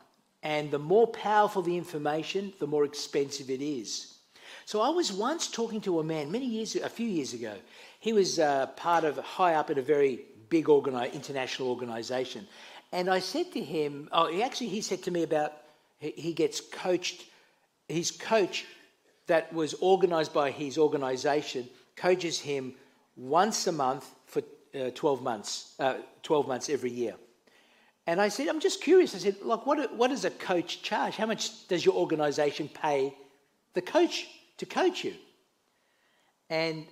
and 0.43 0.71
the 0.71 0.79
more 0.79 1.07
powerful 1.07 1.61
the 1.61 1.75
information, 1.75 2.53
the 2.59 2.67
more 2.67 2.85
expensive 2.85 3.49
it 3.49 3.61
is. 3.61 4.15
So 4.65 4.79
I 4.79 4.89
was 4.89 5.11
once 5.11 5.47
talking 5.47 5.81
to 5.81 5.99
a 5.99 6.03
man 6.05 6.31
many 6.31 6.45
years, 6.45 6.77
a 6.77 6.87
few 6.87 7.07
years 7.07 7.33
ago. 7.33 7.55
He 7.99 8.13
was 8.13 8.39
uh, 8.39 8.67
part 8.77 9.03
of 9.03 9.17
high 9.17 9.55
up 9.55 9.69
in 9.69 9.77
a 9.77 9.81
very 9.81 10.21
big 10.49 10.67
organi- 10.67 11.11
international 11.11 11.67
organisation, 11.67 12.47
and 12.93 13.09
I 13.09 13.19
said 13.19 13.51
to 13.51 13.61
him, 13.61 14.07
oh, 14.13 14.31
he 14.31 14.41
actually 14.41 14.69
he 14.69 14.79
said 14.79 15.03
to 15.03 15.11
me 15.11 15.23
about 15.23 15.51
he 15.99 16.33
gets 16.33 16.61
coached, 16.61 17.25
his 17.87 18.11
coach 18.11 18.65
that 19.27 19.51
was 19.53 19.73
organized 19.75 20.33
by 20.33 20.51
his 20.51 20.77
organization 20.77 21.69
coaches 21.95 22.39
him 22.39 22.73
once 23.15 23.67
a 23.67 23.71
month 23.71 24.09
for 24.25 24.41
uh, 24.79 24.89
12 24.95 25.21
months, 25.21 25.75
uh, 25.79 25.95
12 26.23 26.47
months 26.47 26.69
every 26.69 26.91
year. 26.91 27.15
And 28.07 28.19
I 28.19 28.29
said, 28.29 28.47
I'm 28.47 28.59
just 28.59 28.81
curious. 28.81 29.13
I 29.13 29.19
said, 29.19 29.35
like, 29.43 29.65
what, 29.67 29.93
what 29.95 30.07
does 30.07 30.25
a 30.25 30.31
coach 30.31 30.81
charge? 30.81 31.15
How 31.15 31.25
much 31.25 31.67
does 31.67 31.85
your 31.85 31.95
organization 31.95 32.67
pay 32.67 33.13
the 33.73 33.81
coach 33.81 34.27
to 34.57 34.65
coach 34.65 35.03
you? 35.03 35.13
And 36.49 36.85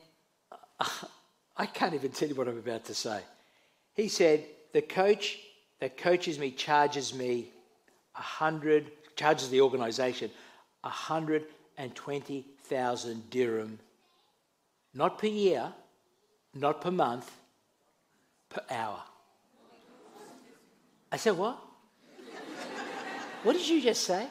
I 1.58 1.66
can't 1.66 1.96
even 1.96 2.12
tell 2.12 2.28
you 2.28 2.36
what 2.36 2.48
I'm 2.48 2.60
about 2.60 2.86
to 2.86 2.94
say. 2.94 3.22
He 3.96 4.10
said, 4.10 4.46
the 4.74 4.82
coach 4.82 5.40
that 5.80 5.98
coaches 5.98 6.38
me 6.38 6.52
charges 6.52 7.14
me 7.14 7.52
a 8.18 8.22
hundred, 8.22 8.92
charges 9.16 9.50
the 9.50 9.62
twenty 11.96 12.46
thousand 12.64 13.30
dirham, 13.30 13.80
not 14.94 15.18
per 15.18 15.28
year, 15.28 15.74
not 16.54 16.82
per 16.82 16.92
month, 16.92 17.30
per 18.50 18.62
hour. 18.70 19.02
I 21.12 21.18
said, 21.18 21.38
What? 21.38 21.58
what 23.44 23.54
did 23.54 23.68
you 23.68 23.82
just 23.82 24.04
say? 24.04 24.28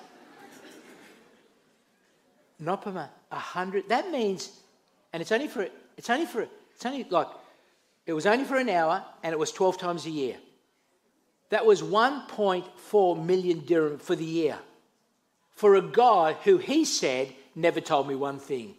Not 2.59 2.83
per 2.83 2.93
month. 2.93 3.11
A 3.31 3.39
hundred. 3.39 3.89
That 3.89 4.11
means, 4.11 4.51
and 5.13 5.21
it's 5.21 5.33
only 5.33 5.49
for, 5.49 5.69
it's 5.97 6.11
only 6.11 6.27
for, 6.27 6.43
it's 6.75 6.87
only 6.87 7.05
like, 7.05 7.29
it 8.07 8.13
was 8.13 8.27
only 8.27 8.45
for 8.45 8.57
an 8.57 8.69
hour 8.69 9.05
and 9.23 9.33
it 9.33 9.39
was 9.39 9.53
12 9.53 9.79
times 9.79 10.07
a 10.07 10.11
year. 10.11 10.37
That 11.51 11.67
was 11.67 11.83
1.4 11.83 13.25
million 13.25 13.65
dirham 13.65 13.99
for 13.99 14.17
the 14.17 14.25
year. 14.25 14.59
For 15.51 15.77
a 15.77 15.83
guy 15.83 16.35
who 16.45 16.59
he 16.59 16.85
said 16.85 17.33
never 17.55 17.81
told 17.81 18.09
me 18.09 18.15
one 18.15 18.39
thing. 18.39 18.75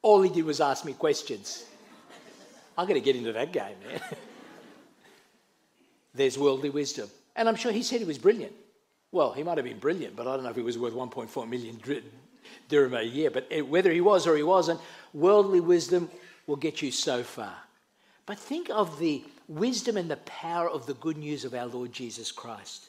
All 0.00 0.22
he 0.22 0.30
did 0.30 0.44
was 0.44 0.60
ask 0.60 0.84
me 0.84 0.94
questions. 0.94 1.64
I'm 2.76 2.86
going 2.86 3.00
to 3.00 3.04
get 3.04 3.16
into 3.16 3.32
that 3.32 3.52
game, 3.52 3.76
man. 3.86 4.00
There's 6.14 6.38
worldly 6.38 6.70
wisdom. 6.70 7.08
And 7.36 7.48
I'm 7.48 7.56
sure 7.56 7.72
he 7.72 7.82
said 7.82 8.00
he 8.00 8.06
was 8.06 8.18
brilliant. 8.18 8.52
Well, 9.10 9.32
he 9.32 9.42
might 9.42 9.58
have 9.58 9.66
been 9.66 9.78
brilliant, 9.78 10.16
but 10.16 10.26
I 10.26 10.34
don't 10.34 10.44
know 10.44 10.50
if 10.50 10.56
he 10.56 10.62
was 10.62 10.78
worth 10.78 10.94
1.4 10.94 11.48
million 11.48 11.78
dirham 12.68 12.94
a 12.94 13.02
year. 13.02 13.30
But 13.30 13.50
whether 13.68 13.92
he 13.92 14.00
was 14.00 14.26
or 14.26 14.36
he 14.36 14.42
wasn't, 14.42 14.80
worldly 15.12 15.60
wisdom 15.60 16.10
will 16.46 16.56
get 16.56 16.80
you 16.80 16.90
so 16.90 17.22
far. 17.22 17.54
But 18.24 18.38
think 18.38 18.70
of 18.70 18.98
the 18.98 19.22
wisdom 19.54 19.96
and 19.96 20.10
the 20.10 20.16
power 20.16 20.68
of 20.68 20.86
the 20.86 20.94
good 20.94 21.16
news 21.16 21.44
of 21.44 21.54
our 21.54 21.66
Lord 21.66 21.92
Jesus 21.92 22.32
Christ. 22.32 22.88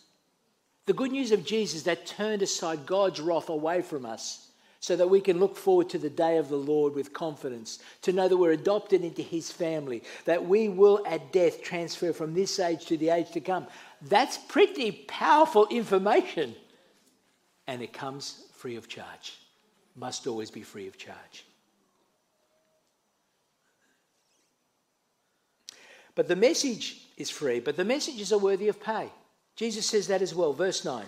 The 0.86 0.94
good 0.94 1.12
news 1.12 1.32
of 1.32 1.46
Jesus 1.46 1.84
that 1.84 2.06
turned 2.06 2.42
aside 2.42 2.86
God's 2.86 3.22
wrath 3.22 3.50
away 3.50 3.82
from 3.82 4.06
us 4.06 4.50
so 4.80 4.98
that 4.98 5.10
we 5.10 5.22
can 5.22 5.40
look 5.40 5.56
forward 5.56 5.90
to 5.90 5.98
the 5.98 6.10
day 6.10 6.36
of 6.36 6.50
the 6.50 6.58
Lord 6.58 6.94
with 6.94 7.14
confidence, 7.14 7.80
to 8.02 8.12
know 8.12 8.28
that 8.28 8.36
we're 8.36 8.52
adopted 8.52 9.02
into 9.02 9.22
his 9.22 9.50
family, 9.50 10.04
that 10.26 10.46
we 10.46 10.68
will 10.68 11.02
at 11.08 11.32
death 11.32 11.62
transfer 11.62 12.12
from 12.12 12.34
this 12.34 12.60
age 12.60 12.86
to 12.88 12.98
the 12.98 13.08
age 13.08 13.32
to 13.32 13.40
come. 13.40 13.66
That's 14.02 14.38
pretty 14.38 14.92
powerful 15.08 15.68
information. 15.68 16.54
And 17.66 17.82
it 17.82 17.94
comes 17.94 18.44
free 18.56 18.76
of 18.76 18.90
charge, 18.90 19.38
must 19.96 20.28
always 20.28 20.52
be 20.52 20.64
free 20.64 20.88
of 20.88 20.98
charge. 20.98 21.46
But 26.16 26.28
the 26.28 26.36
message 26.36 27.02
is 27.18 27.30
free, 27.30 27.60
but 27.60 27.76
the 27.76 27.86
messages 27.86 28.32
are 28.32 28.38
worthy 28.38 28.68
of 28.68 28.82
pay. 28.82 29.10
Jesus 29.56 29.86
says 29.86 30.08
that 30.08 30.22
as 30.22 30.34
well. 30.34 30.54
Verse 30.54 30.86
9. 30.86 31.06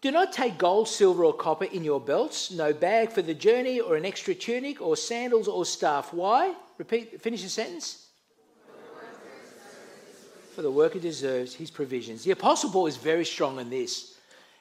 Do 0.00 0.10
not 0.12 0.32
take 0.32 0.58
gold, 0.58 0.88
silver, 0.88 1.24
or 1.24 1.34
copper 1.34 1.64
in 1.64 1.82
your 1.82 2.00
belts, 2.00 2.52
no 2.52 2.72
bag 2.72 3.10
for 3.10 3.22
the 3.22 3.34
journey, 3.34 3.80
or 3.80 3.96
an 3.96 4.04
extra 4.04 4.34
tunic, 4.34 4.80
or 4.80 4.96
sandals, 4.96 5.48
or 5.48 5.64
staff. 5.64 6.14
Why? 6.14 6.54
Repeat, 6.78 7.20
finish 7.20 7.42
the 7.42 7.48
sentence. 7.48 8.06
For 10.54 10.62
the 10.62 10.70
worker 10.70 10.98
deserves 10.98 11.54
his 11.54 11.70
provisions. 11.70 12.24
The 12.24 12.30
Apostle 12.32 12.70
Paul 12.70 12.86
is 12.86 12.96
very 12.96 13.24
strong 13.24 13.58
in 13.58 13.70
this. 13.70 14.17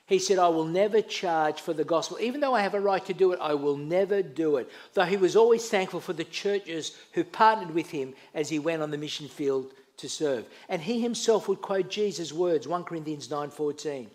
He 0.08 0.20
said, 0.20 0.40
I 0.40 0.48
will 0.48 0.66
never 0.66 1.02
charge 1.02 1.60
for 1.60 1.74
the 1.74 1.84
gospel. 1.84 2.18
Even 2.22 2.40
though 2.40 2.54
I 2.54 2.62
have 2.62 2.74
a 2.74 2.80
right 2.80 3.06
to 3.06 3.14
do 3.14 3.34
it, 3.34 3.40
I 3.42 3.54
will 3.54 3.76
never 3.76 4.22
do 4.22 4.56
it. 4.56 4.72
Though 4.94 5.04
he 5.04 5.18
was 5.18 5.36
always 5.36 5.68
thankful 5.68 6.00
for 6.00 6.14
the 6.14 6.24
churches 6.24 6.96
who 7.12 7.26
partnered 7.26 7.76
with 7.76 7.90
him 7.90 8.14
as 8.34 8.48
he 8.48 8.58
went 8.58 8.82
on 8.82 8.90
the 8.90 8.98
mission 8.98 9.28
field 9.28 9.74
to 9.98 10.08
serve. 10.08 10.46
And 10.70 10.82
he 10.82 11.02
himself 11.02 11.50
would 11.50 11.62
quote 11.62 11.90
Jesus' 11.90 12.32
words, 12.32 12.68
1 12.68 12.86
Corinthians 12.86 13.28
9:14. 13.28 14.08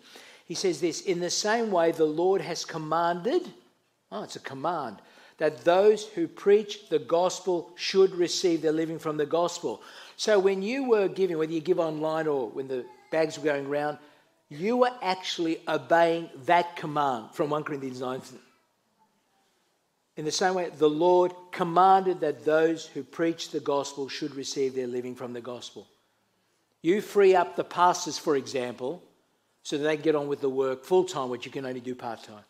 He 0.45 0.55
says 0.55 0.81
this 0.81 1.01
In 1.01 1.19
the 1.19 1.29
same 1.29 1.69
way, 1.69 1.91
the 1.91 2.05
Lord 2.05 2.41
has 2.41 2.65
commanded, 2.65 3.53
oh, 4.11 4.23
it's 4.23 4.35
a 4.35 4.39
command, 4.39 4.97
that 5.37 5.63
those 5.63 6.05
who 6.07 6.27
preach 6.27 6.89
the 6.89 6.99
gospel 6.99 7.71
should 7.75 8.15
receive 8.15 8.63
their 8.63 8.71
living 8.71 8.97
from 8.97 9.17
the 9.17 9.25
gospel. 9.27 9.83
So 10.17 10.39
when 10.39 10.63
you 10.63 10.89
were 10.89 11.07
giving, 11.07 11.37
whether 11.37 11.51
you 11.51 11.61
give 11.61 11.79
online 11.79 12.25
or 12.25 12.49
when 12.49 12.67
the 12.67 12.85
bags 13.11 13.37
were 13.37 13.45
going 13.45 13.67
around, 13.67 13.99
you 14.53 14.77
were 14.77 14.91
actually 15.01 15.59
obeying 15.67 16.29
that 16.45 16.75
command 16.75 17.31
from 17.33 17.49
1 17.49 17.63
Corinthians 17.63 18.01
9. 18.01 18.21
In 20.15 20.25
the 20.25 20.31
same 20.31 20.53
way, 20.53 20.69
the 20.69 20.89
Lord 20.89 21.33
commanded 21.51 22.19
that 22.19 22.45
those 22.45 22.85
who 22.85 23.03
preach 23.03 23.49
the 23.49 23.59
gospel 23.59 24.07
should 24.07 24.35
receive 24.35 24.75
their 24.75 24.87
living 24.87 25.15
from 25.15 25.33
the 25.33 25.41
gospel. 25.41 25.87
You 26.81 27.01
free 27.01 27.35
up 27.35 27.55
the 27.55 27.63
pastors, 27.63 28.17
for 28.17 28.35
example, 28.35 29.01
so 29.63 29.77
that 29.77 29.83
they 29.83 29.95
can 29.95 30.03
get 30.03 30.15
on 30.15 30.27
with 30.27 30.41
the 30.41 30.49
work 30.49 30.83
full 30.83 31.05
time, 31.05 31.29
which 31.29 31.45
you 31.45 31.51
can 31.51 31.65
only 31.65 31.79
do 31.79 31.95
part 31.95 32.23
time. 32.23 32.43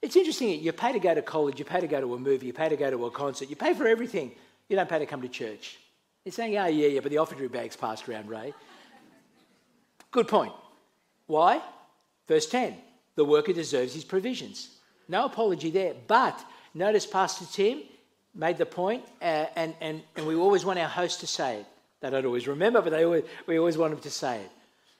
It's 0.00 0.16
interesting, 0.16 0.62
you 0.62 0.72
pay 0.72 0.92
to 0.92 1.00
go 1.00 1.14
to 1.14 1.20
college, 1.20 1.58
you 1.58 1.64
pay 1.64 1.80
to 1.80 1.86
go 1.86 2.00
to 2.00 2.14
a 2.14 2.18
movie, 2.18 2.46
you 2.46 2.52
pay 2.54 2.70
to 2.70 2.76
go 2.76 2.90
to 2.90 3.04
a 3.06 3.10
concert, 3.10 3.50
you 3.50 3.56
pay 3.56 3.74
for 3.74 3.86
everything. 3.86 4.32
You 4.68 4.76
don't 4.76 4.88
pay 4.88 5.00
to 5.00 5.06
come 5.06 5.20
to 5.20 5.28
church. 5.28 5.78
You're 6.24 6.32
saying, 6.32 6.56
oh, 6.56 6.66
yeah, 6.66 6.86
yeah, 6.86 7.00
but 7.00 7.10
the 7.10 7.18
offertory 7.18 7.48
bag's 7.48 7.76
passed 7.76 8.08
around, 8.08 8.28
Ray. 8.28 8.54
Good 10.10 10.28
point. 10.28 10.52
Why? 11.30 11.62
Verse 12.26 12.46
10 12.46 12.76
the 13.16 13.24
worker 13.24 13.52
deserves 13.52 13.92
his 13.94 14.04
provisions. 14.04 14.70
No 15.08 15.26
apology 15.26 15.70
there. 15.70 15.94
But 16.06 16.38
notice 16.74 17.06
Pastor 17.06 17.44
Tim 17.52 17.82
made 18.34 18.56
the 18.56 18.66
point, 18.66 19.04
uh, 19.20 19.46
and, 19.56 19.74
and, 19.80 20.02
and 20.16 20.26
we 20.26 20.34
always 20.34 20.64
want 20.64 20.78
our 20.78 20.88
host 20.88 21.20
to 21.20 21.26
say 21.26 21.58
it. 21.58 21.66
They 22.00 22.10
don't 22.10 22.24
always 22.24 22.48
remember, 22.48 22.80
but 22.80 22.90
they 22.90 23.04
always, 23.04 23.24
we 23.46 23.58
always 23.58 23.76
want 23.76 23.92
them 23.92 24.00
to 24.00 24.10
say 24.10 24.40
it. 24.40 24.50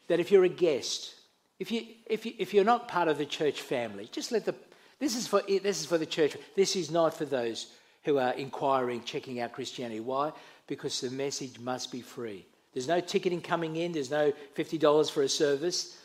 That 0.09 0.21
if 0.21 0.31
you're 0.31 0.45
a 0.45 0.51
guest, 0.51 1.14
if, 1.59 1.73
you, 1.73 1.87
if, 2.07 2.27
you, 2.27 2.35
if 2.38 2.53
you're 2.53 2.64
not 2.64 2.88
part 2.88 3.09
of 3.09 3.16
the 3.16 3.27
church 3.27 3.62
family, 3.62 4.09
just 4.12 4.33
let 4.33 4.45
the, 4.45 4.55
this 4.99 5.16
is, 5.16 5.27
for, 5.27 5.43
this 5.49 5.81
is 5.81 5.87
for 5.87 5.99
the 5.99 6.07
church. 6.07 6.37
This 6.57 6.77
is 6.77 6.90
not 6.90 7.14
for 7.14 7.25
those 7.25 7.73
who 8.05 8.19
are 8.19 8.35
inquiring, 8.35 9.03
checking 9.05 9.40
out 9.40 9.53
Christianity. 9.53 10.01
Why? 10.01 10.33
Because 10.66 11.01
the 11.01 11.11
message 11.11 11.59
must 11.59 11.90
be 11.90 12.03
free. 12.03 12.45
There's 12.75 12.88
no 12.88 13.01
ticketing 13.01 13.40
coming 13.40 13.77
in, 13.77 13.93
there's 13.93 14.11
no 14.11 14.33
$50 14.57 15.11
for 15.11 15.23
a 15.23 15.29
service. 15.29 15.97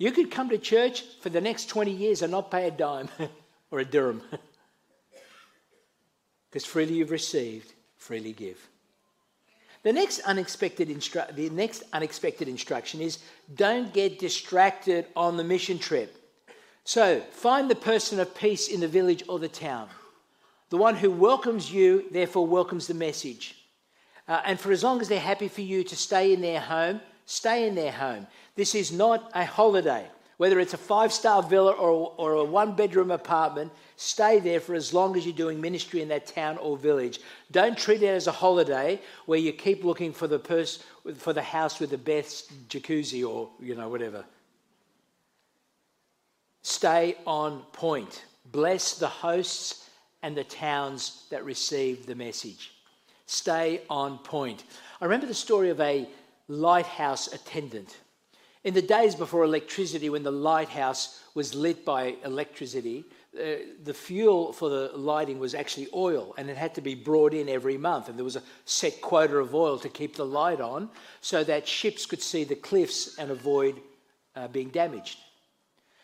You 0.00 0.12
could 0.12 0.30
come 0.30 0.48
to 0.48 0.56
church 0.56 1.04
for 1.20 1.28
the 1.28 1.42
next 1.42 1.66
20 1.66 1.90
years 1.90 2.22
and 2.22 2.32
not 2.32 2.50
pay 2.50 2.66
a 2.66 2.70
dime 2.70 3.10
or 3.70 3.78
a 3.78 3.84
dirham. 3.84 4.22
Because 6.48 6.64
freely 6.64 6.94
you've 6.94 7.12
received, 7.12 7.74
freely 7.96 8.32
give. 8.32 8.58
The 9.84 9.92
next 9.92 10.18
unexpected 10.20 10.88
instru- 10.88 11.32
the 11.36 11.48
next 11.50 11.84
unexpected 11.92 12.48
instruction 12.48 13.00
is 13.00 13.18
don't 13.54 13.92
get 13.92 14.18
distracted 14.18 15.06
on 15.14 15.36
the 15.36 15.44
mission 15.44 15.78
trip. 15.78 16.16
So, 16.82 17.20
find 17.30 17.70
the 17.70 17.76
person 17.76 18.18
of 18.18 18.34
peace 18.34 18.66
in 18.66 18.80
the 18.80 18.88
village 18.88 19.22
or 19.28 19.38
the 19.38 19.46
town. 19.46 19.88
The 20.70 20.76
one 20.76 20.96
who 20.96 21.08
welcomes 21.08 21.72
you, 21.72 22.06
therefore, 22.10 22.48
welcomes 22.48 22.88
the 22.88 22.94
message. 22.94 23.54
Uh, 24.26 24.40
and 24.44 24.58
for 24.58 24.72
as 24.72 24.82
long 24.82 25.00
as 25.00 25.08
they're 25.08 25.20
happy 25.20 25.46
for 25.46 25.60
you 25.60 25.84
to 25.84 25.94
stay 25.94 26.32
in 26.32 26.40
their 26.40 26.60
home, 26.60 27.00
stay 27.30 27.68
in 27.68 27.76
their 27.76 27.92
home. 27.92 28.26
This 28.56 28.74
is 28.74 28.90
not 28.90 29.30
a 29.34 29.44
holiday. 29.44 30.04
Whether 30.36 30.58
it's 30.58 30.74
a 30.74 30.78
five 30.78 31.12
star 31.12 31.42
villa 31.42 31.72
or, 31.72 32.12
or 32.16 32.32
a 32.32 32.44
one 32.44 32.74
bedroom 32.74 33.10
apartment, 33.10 33.70
stay 33.96 34.40
there 34.40 34.58
for 34.58 34.74
as 34.74 34.92
long 34.92 35.16
as 35.16 35.24
you're 35.24 35.34
doing 35.34 35.60
ministry 35.60 36.00
in 36.00 36.08
that 36.08 36.26
town 36.26 36.58
or 36.58 36.76
village. 36.76 37.20
Don't 37.52 37.78
treat 37.78 38.02
it 38.02 38.08
as 38.08 38.26
a 38.26 38.32
holiday 38.32 38.98
where 39.26 39.38
you 39.38 39.52
keep 39.52 39.84
looking 39.84 40.12
for 40.12 40.26
the 40.26 40.38
pers- 40.38 40.82
for 41.18 41.32
the 41.32 41.42
house 41.42 41.78
with 41.78 41.90
the 41.90 41.98
best 41.98 42.68
jacuzzi 42.68 43.24
or 43.24 43.50
you 43.60 43.74
know 43.74 43.88
whatever. 43.88 44.24
Stay 46.62 47.16
on 47.26 47.60
point. 47.72 48.24
Bless 48.50 48.94
the 48.94 49.08
hosts 49.08 49.88
and 50.22 50.36
the 50.36 50.44
towns 50.44 51.26
that 51.30 51.44
receive 51.44 52.06
the 52.06 52.14
message. 52.14 52.72
Stay 53.26 53.82
on 53.88 54.18
point. 54.18 54.64
I 55.00 55.04
remember 55.04 55.26
the 55.26 55.34
story 55.34 55.70
of 55.70 55.80
a 55.80 56.08
lighthouse 56.50 57.32
attendant. 57.32 57.96
In 58.64 58.74
the 58.74 58.82
days 58.82 59.14
before 59.14 59.44
electricity, 59.44 60.10
when 60.10 60.24
the 60.24 60.32
lighthouse 60.32 61.22
was 61.34 61.54
lit 61.54 61.84
by 61.84 62.16
electricity, 62.24 63.04
uh, 63.34 63.44
the 63.84 63.94
fuel 63.94 64.52
for 64.52 64.68
the 64.68 64.90
lighting 64.96 65.38
was 65.38 65.54
actually 65.54 65.86
oil 65.94 66.34
and 66.36 66.50
it 66.50 66.56
had 66.56 66.74
to 66.74 66.80
be 66.80 66.96
brought 66.96 67.32
in 67.32 67.48
every 67.48 67.78
month. 67.78 68.08
And 68.08 68.18
there 68.18 68.24
was 68.24 68.36
a 68.36 68.42
set 68.64 69.00
quota 69.00 69.36
of 69.36 69.54
oil 69.54 69.78
to 69.78 69.88
keep 69.88 70.16
the 70.16 70.26
light 70.26 70.60
on 70.60 70.90
so 71.20 71.44
that 71.44 71.68
ships 71.68 72.04
could 72.04 72.20
see 72.20 72.42
the 72.42 72.56
cliffs 72.56 73.16
and 73.16 73.30
avoid 73.30 73.80
uh, 74.34 74.48
being 74.48 74.68
damaged. 74.70 75.18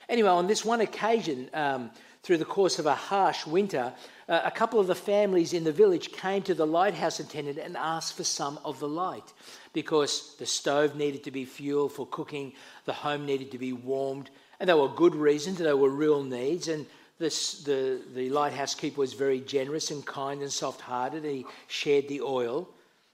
Anyway, 0.09 0.29
on 0.29 0.47
this 0.47 0.65
one 0.65 0.81
occasion, 0.81 1.51
um, 1.53 1.91
through 2.23 2.39
the 2.39 2.45
course 2.45 2.79
of 2.79 2.87
a 2.87 2.95
harsh 2.95 3.47
winter, 3.47 3.93
uh, 4.29 4.41
a 4.45 4.51
couple 4.51 4.81
of 4.81 4.87
the 4.87 4.95
families 4.95 5.53
in 5.53 5.63
the 5.63 5.73
village 5.73 6.11
came 6.11 6.43
to 6.43 6.55
the 6.55 6.67
lighthouse 6.67 7.21
attendant 7.21 7.59
and 7.59 7.77
asked 7.77 8.17
for 8.17 8.25
some 8.25 8.59
of 8.65 8.81
the 8.81 8.89
light 8.89 9.33
because 9.77 10.35
the 10.39 10.47
stove 10.47 10.97
needed 10.97 11.23
to 11.23 11.31
be 11.31 11.45
fuel 11.45 11.87
for 11.91 12.07
cooking, 12.07 12.51
the 12.87 12.95
home 12.95 13.27
needed 13.27 13.51
to 13.51 13.59
be 13.59 13.75
warmed, 13.75 14.31
and 14.59 14.71
they 14.71 14.73
were 14.73 14.89
good 14.89 15.15
reasons, 15.15 15.59
they 15.59 15.75
were 15.75 15.91
real 15.91 16.25
needs. 16.25 16.69
And 16.69 16.87
this, 17.19 17.63
the, 17.63 18.01
the 18.15 18.31
lighthouse 18.31 18.75
keeper 18.75 19.01
was 19.01 19.13
very 19.13 19.39
generous 19.41 19.91
and 19.91 20.03
kind 20.07 20.41
and 20.41 20.51
soft 20.51 20.81
hearted, 20.81 21.25
he 21.25 21.45
shared 21.67 22.09
the 22.09 22.23
oil. 22.23 22.67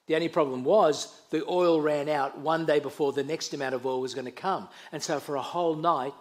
The 0.06 0.14
only 0.14 0.28
problem 0.28 0.62
was 0.62 1.12
the 1.30 1.44
oil 1.48 1.80
ran 1.80 2.08
out 2.08 2.38
one 2.38 2.64
day 2.64 2.78
before 2.78 3.12
the 3.12 3.24
next 3.24 3.52
amount 3.54 3.74
of 3.74 3.84
oil 3.84 4.00
was 4.00 4.14
going 4.14 4.26
to 4.26 4.30
come. 4.30 4.68
And 4.92 5.02
so 5.02 5.18
for 5.18 5.34
a 5.34 5.42
whole 5.42 5.74
night, 5.74 6.14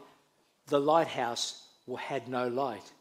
the 0.69 0.79
lighthouse 0.79 1.67
had 1.99 2.27
no 2.27 2.47
light. 2.47 2.91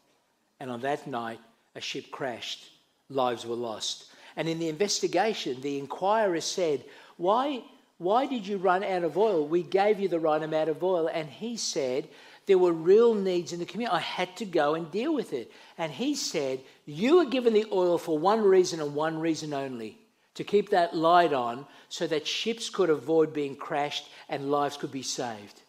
And 0.59 0.69
on 0.69 0.81
that 0.81 1.07
night, 1.07 1.39
a 1.73 1.81
ship 1.81 2.11
crashed, 2.11 2.69
lives 3.09 3.47
were 3.47 3.55
lost. 3.55 4.11
And 4.35 4.47
in 4.47 4.59
the 4.59 4.69
investigation, 4.69 5.59
the 5.61 5.79
inquirer 5.79 6.39
said, 6.39 6.83
Why, 7.21 7.61
why 7.99 8.25
did 8.25 8.47
you 8.47 8.57
run 8.57 8.83
out 8.83 9.03
of 9.03 9.15
oil? 9.15 9.47
We 9.47 9.61
gave 9.61 9.99
you 9.99 10.07
the 10.07 10.19
right 10.19 10.41
amount 10.41 10.69
of 10.69 10.83
oil. 10.83 11.07
And 11.07 11.29
he 11.29 11.55
said, 11.55 12.09
There 12.47 12.57
were 12.57 12.73
real 12.73 13.13
needs 13.13 13.53
in 13.53 13.59
the 13.59 13.65
community. 13.65 13.95
I 13.95 13.99
had 13.99 14.35
to 14.37 14.45
go 14.45 14.73
and 14.73 14.89
deal 14.89 15.13
with 15.13 15.31
it. 15.31 15.51
And 15.77 15.91
he 15.91 16.15
said, 16.15 16.61
You 16.87 17.17
were 17.17 17.25
given 17.25 17.53
the 17.53 17.67
oil 17.71 17.99
for 17.99 18.17
one 18.17 18.41
reason 18.41 18.81
and 18.81 18.95
one 18.95 19.19
reason 19.19 19.53
only 19.53 19.99
to 20.33 20.43
keep 20.43 20.71
that 20.71 20.95
light 20.95 21.31
on 21.31 21.67
so 21.89 22.07
that 22.07 22.25
ships 22.25 22.71
could 22.71 22.89
avoid 22.89 23.33
being 23.33 23.55
crashed 23.55 24.09
and 24.27 24.49
lives 24.49 24.77
could 24.77 24.91
be 24.91 25.03
saved. 25.03 25.61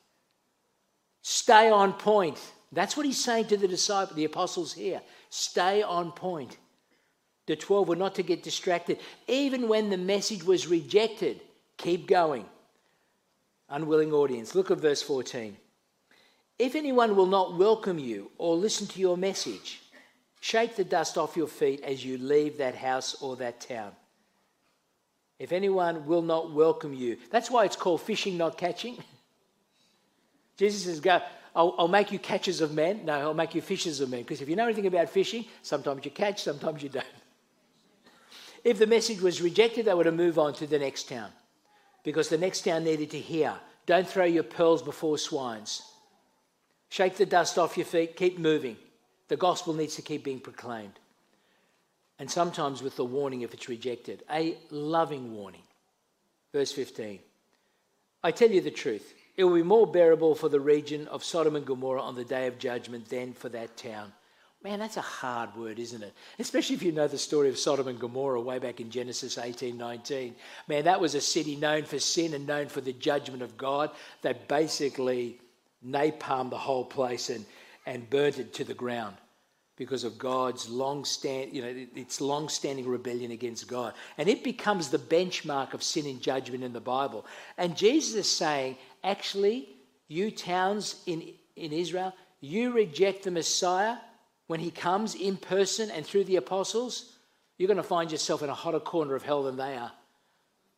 Stay 1.20 1.70
on 1.70 1.92
point. 1.92 2.40
That's 2.72 2.96
what 2.96 3.04
he's 3.04 3.22
saying 3.22 3.48
to 3.48 3.58
the 3.58 3.68
disciples, 3.68 4.16
the 4.16 4.24
apostles 4.24 4.72
here. 4.72 5.02
Stay 5.28 5.82
on 5.82 6.12
point. 6.12 6.56
The 7.46 7.56
12 7.56 7.88
were 7.88 7.96
not 7.96 8.14
to 8.16 8.22
get 8.22 8.42
distracted. 8.42 8.98
Even 9.26 9.68
when 9.68 9.90
the 9.90 9.96
message 9.96 10.44
was 10.44 10.66
rejected, 10.66 11.40
keep 11.76 12.06
going. 12.06 12.44
Unwilling 13.68 14.12
audience. 14.12 14.54
Look 14.54 14.70
at 14.70 14.78
verse 14.78 15.02
14. 15.02 15.56
If 16.58 16.76
anyone 16.76 17.16
will 17.16 17.26
not 17.26 17.56
welcome 17.58 17.98
you 17.98 18.30
or 18.38 18.54
listen 18.54 18.86
to 18.88 19.00
your 19.00 19.16
message, 19.16 19.80
shake 20.40 20.76
the 20.76 20.84
dust 20.84 21.18
off 21.18 21.36
your 21.36 21.48
feet 21.48 21.82
as 21.82 22.04
you 22.04 22.18
leave 22.18 22.58
that 22.58 22.76
house 22.76 23.20
or 23.20 23.36
that 23.36 23.60
town. 23.60 23.92
If 25.38 25.50
anyone 25.50 26.06
will 26.06 26.22
not 26.22 26.52
welcome 26.52 26.94
you, 26.94 27.16
that's 27.30 27.50
why 27.50 27.64
it's 27.64 27.74
called 27.74 28.02
fishing, 28.02 28.36
not 28.36 28.56
catching. 28.56 28.96
Jesus 30.56 30.84
says, 30.84 31.00
Go, 31.00 31.20
I'll, 31.56 31.74
I'll, 31.78 31.88
make 31.88 32.12
you 32.12 32.20
catchers 32.20 32.60
of 32.60 32.72
men. 32.72 33.04
No, 33.04 33.14
I'll 33.14 33.34
make 33.34 33.54
you 33.54 33.60
fishers 33.60 34.00
of 34.00 34.10
men. 34.10 34.20
Because 34.20 34.40
if 34.40 34.48
you 34.48 34.54
know 34.54 34.64
anything 34.64 34.86
about 34.86 35.10
fishing, 35.10 35.44
sometimes 35.62 36.04
you 36.04 36.12
catch, 36.12 36.44
sometimes 36.44 36.82
you 36.82 36.88
don't. 36.88 37.04
If 38.64 38.78
the 38.78 38.86
message 38.86 39.20
was 39.20 39.42
rejected, 39.42 39.86
they 39.86 39.94
were 39.94 40.04
to 40.04 40.12
move 40.12 40.38
on 40.38 40.54
to 40.54 40.66
the 40.66 40.78
next 40.78 41.08
town. 41.08 41.30
Because 42.04 42.28
the 42.28 42.38
next 42.38 42.62
town 42.62 42.84
needed 42.84 43.10
to 43.10 43.18
hear 43.18 43.54
don't 43.86 44.08
throw 44.08 44.24
your 44.24 44.44
pearls 44.44 44.82
before 44.82 45.18
swines. 45.18 45.82
Shake 46.88 47.16
the 47.16 47.26
dust 47.26 47.58
off 47.58 47.76
your 47.76 47.86
feet, 47.86 48.16
keep 48.16 48.38
moving. 48.38 48.76
The 49.28 49.36
gospel 49.36 49.74
needs 49.74 49.96
to 49.96 50.02
keep 50.02 50.24
being 50.24 50.40
proclaimed. 50.40 50.98
And 52.18 52.30
sometimes 52.30 52.82
with 52.82 52.96
the 52.96 53.04
warning 53.04 53.42
if 53.42 53.54
it's 53.54 53.68
rejected, 53.68 54.22
a 54.30 54.56
loving 54.70 55.34
warning. 55.34 55.62
Verse 56.52 56.70
15 56.70 57.18
I 58.22 58.30
tell 58.30 58.50
you 58.50 58.60
the 58.60 58.70
truth. 58.70 59.14
It 59.36 59.44
will 59.44 59.54
be 59.54 59.62
more 59.62 59.86
bearable 59.86 60.34
for 60.34 60.48
the 60.48 60.60
region 60.60 61.08
of 61.08 61.24
Sodom 61.24 61.56
and 61.56 61.66
Gomorrah 61.66 62.02
on 62.02 62.14
the 62.14 62.24
day 62.24 62.46
of 62.46 62.58
judgment 62.58 63.08
than 63.08 63.32
for 63.32 63.48
that 63.48 63.76
town. 63.76 64.12
Man, 64.64 64.78
that's 64.78 64.96
a 64.96 65.02
hard 65.02 65.56
word, 65.56 65.80
isn't 65.80 66.02
it? 66.02 66.14
Especially 66.38 66.76
if 66.76 66.82
you 66.82 66.92
know 66.92 67.08
the 67.08 67.18
story 67.18 67.48
of 67.48 67.58
Sodom 67.58 67.88
and 67.88 67.98
Gomorrah 67.98 68.40
way 68.40 68.60
back 68.60 68.80
in 68.80 68.90
Genesis 68.90 69.36
18 69.36 69.76
19. 69.76 70.36
Man, 70.68 70.84
that 70.84 71.00
was 71.00 71.16
a 71.16 71.20
city 71.20 71.56
known 71.56 71.82
for 71.82 71.98
sin 71.98 72.32
and 72.34 72.46
known 72.46 72.68
for 72.68 72.80
the 72.80 72.92
judgment 72.92 73.42
of 73.42 73.56
God. 73.56 73.90
They 74.22 74.34
basically 74.46 75.40
napalmed 75.84 76.50
the 76.50 76.58
whole 76.58 76.84
place 76.84 77.28
and, 77.28 77.44
and 77.86 78.08
burnt 78.08 78.38
it 78.38 78.54
to 78.54 78.64
the 78.64 78.74
ground 78.74 79.16
because 79.76 80.04
of 80.04 80.16
God's 80.16 80.68
long 80.68 81.04
stand, 81.04 81.52
you 81.52 81.62
know, 81.62 81.86
its 81.96 82.20
long-standing 82.20 82.86
rebellion 82.86 83.32
against 83.32 83.66
God. 83.66 83.94
And 84.16 84.28
it 84.28 84.44
becomes 84.44 84.90
the 84.90 84.98
benchmark 84.98 85.74
of 85.74 85.82
sin 85.82 86.06
and 86.06 86.20
judgment 86.20 86.62
in 86.62 86.72
the 86.72 86.80
Bible. 86.80 87.26
And 87.58 87.76
Jesus 87.76 88.14
is 88.14 88.30
saying, 88.30 88.76
actually, 89.02 89.68
you 90.06 90.30
towns 90.30 91.02
in, 91.06 91.34
in 91.56 91.72
Israel, 91.72 92.14
you 92.40 92.70
reject 92.70 93.24
the 93.24 93.32
Messiah 93.32 93.96
when 94.52 94.60
he 94.60 94.70
comes 94.70 95.14
in 95.14 95.38
person 95.38 95.90
and 95.90 96.04
through 96.04 96.24
the 96.24 96.36
apostles, 96.36 97.14
you're 97.56 97.68
going 97.68 97.78
to 97.78 97.82
find 97.82 98.12
yourself 98.12 98.42
in 98.42 98.50
a 98.50 98.54
hotter 98.54 98.80
corner 98.80 99.14
of 99.14 99.22
hell 99.22 99.44
than 99.44 99.56
they 99.56 99.78
are. 99.78 99.90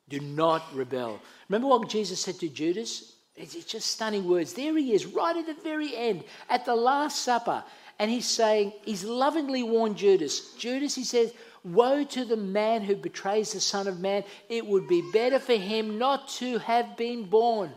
Do 0.08 0.20
not 0.20 0.62
rebel. 0.72 1.20
Remember 1.48 1.66
what 1.66 1.88
Jesus 1.88 2.20
said 2.20 2.38
to 2.38 2.48
Judas? 2.48 3.16
It's 3.34 3.56
just 3.64 3.90
stunning 3.90 4.28
words. 4.28 4.52
There 4.52 4.76
he 4.76 4.92
is, 4.92 5.06
right 5.06 5.37
at 5.37 5.46
the 5.46 5.60
very 5.64 5.96
end, 5.96 6.22
at 6.48 6.64
the 6.64 6.76
Last 6.76 7.22
Supper. 7.22 7.64
And 7.98 8.08
he's 8.08 8.28
saying, 8.28 8.74
he's 8.84 9.02
lovingly 9.02 9.64
warned 9.64 9.96
Judas. 9.96 10.52
Judas, 10.54 10.94
he 10.94 11.02
says, 11.02 11.32
Woe 11.64 12.04
to 12.04 12.24
the 12.24 12.37
man 12.37 12.82
who 12.82 12.94
betrays 12.94 13.54
the 13.54 13.60
Son 13.60 13.88
of 13.88 13.98
Man. 13.98 14.22
It 14.48 14.64
would 14.64 14.87
be 14.87 15.02
better 15.12 15.40
for 15.40 15.56
him 15.56 15.98
not 15.98 16.28
to 16.38 16.58
have 16.58 16.96
been 16.96 17.24
born. 17.24 17.72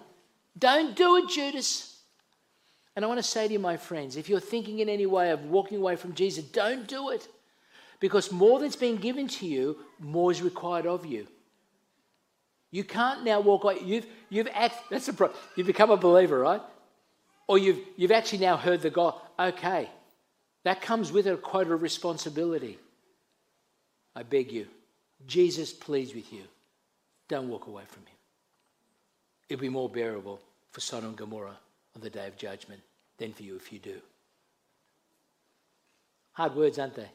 Don't 0.60 0.96
do 0.96 1.16
it, 1.16 1.30
Judas. 1.30 1.97
And 2.98 3.06
I 3.06 3.08
want 3.08 3.20
to 3.20 3.24
say 3.24 3.46
to 3.46 3.54
you, 3.54 3.60
my 3.60 3.78
friends, 3.78 4.18
if 4.18 4.28
you're 4.28 4.40
thinking 4.40 4.80
in 4.80 4.90
any 4.90 5.06
way 5.06 5.30
of 5.30 5.46
walking 5.46 5.78
away 5.78 5.96
from 5.98 6.16
Jesus, 6.16 6.44
don't 6.44 6.88
do 6.88 7.12
it. 7.12 7.28
Because 8.00 8.32
more 8.32 8.60
that's 8.60 8.76
been 8.76 8.96
given 8.96 9.28
to 9.28 9.46
you, 9.46 9.78
more 10.00 10.32
is 10.32 10.42
required 10.42 10.88
of 10.88 11.06
you. 11.06 11.28
You 12.72 12.84
can't 12.84 13.24
now 13.24 13.40
walk 13.40 13.66
away. 13.66 13.78
You've, 13.84 14.08
you've 14.30 14.48
act, 14.52 14.78
that's 14.90 15.06
the 15.06 15.14
problem. 15.14 15.40
You've 15.56 15.68
become 15.68 15.92
a 15.92 15.96
believer, 15.96 16.40
right? 16.40 16.62
Or 17.46 17.60
you've, 17.60 17.78
you've 17.98 18.12
actually 18.12 18.40
now 18.40 18.58
heard 18.58 18.82
the 18.82 18.90
God. 18.90 19.14
Okay, 19.40 19.92
that 20.64 20.82
comes 20.82 21.12
with 21.12 21.28
a 21.28 21.38
quota 21.38 21.74
of 21.74 21.84
responsibility. 21.84 22.80
I 24.16 24.24
beg 24.24 24.52
you, 24.52 24.66
Jesus 25.28 25.72
pleads 25.72 26.16
with 26.16 26.34
you. 26.34 26.46
Don't 27.30 27.48
walk 27.48 27.68
away 27.68 27.84
from 27.88 28.02
him. 28.08 28.18
It'll 29.50 29.62
be 29.62 29.70
more 29.70 29.88
bearable 29.88 30.40
for 30.72 30.82
Sodom 30.82 31.10
and 31.10 31.16
Gomorrah 31.16 31.60
on 31.96 32.02
the 32.02 32.10
day 32.10 32.26
of 32.26 32.38
judgment 32.38 32.82
than 33.18 33.34
for 33.34 33.44
you 33.44 33.56
if 33.56 33.72
you 33.72 33.80
do. 33.80 34.00
Hard 36.34 36.56
words, 36.56 36.78
aren't 36.78 36.96
they? 36.96 37.10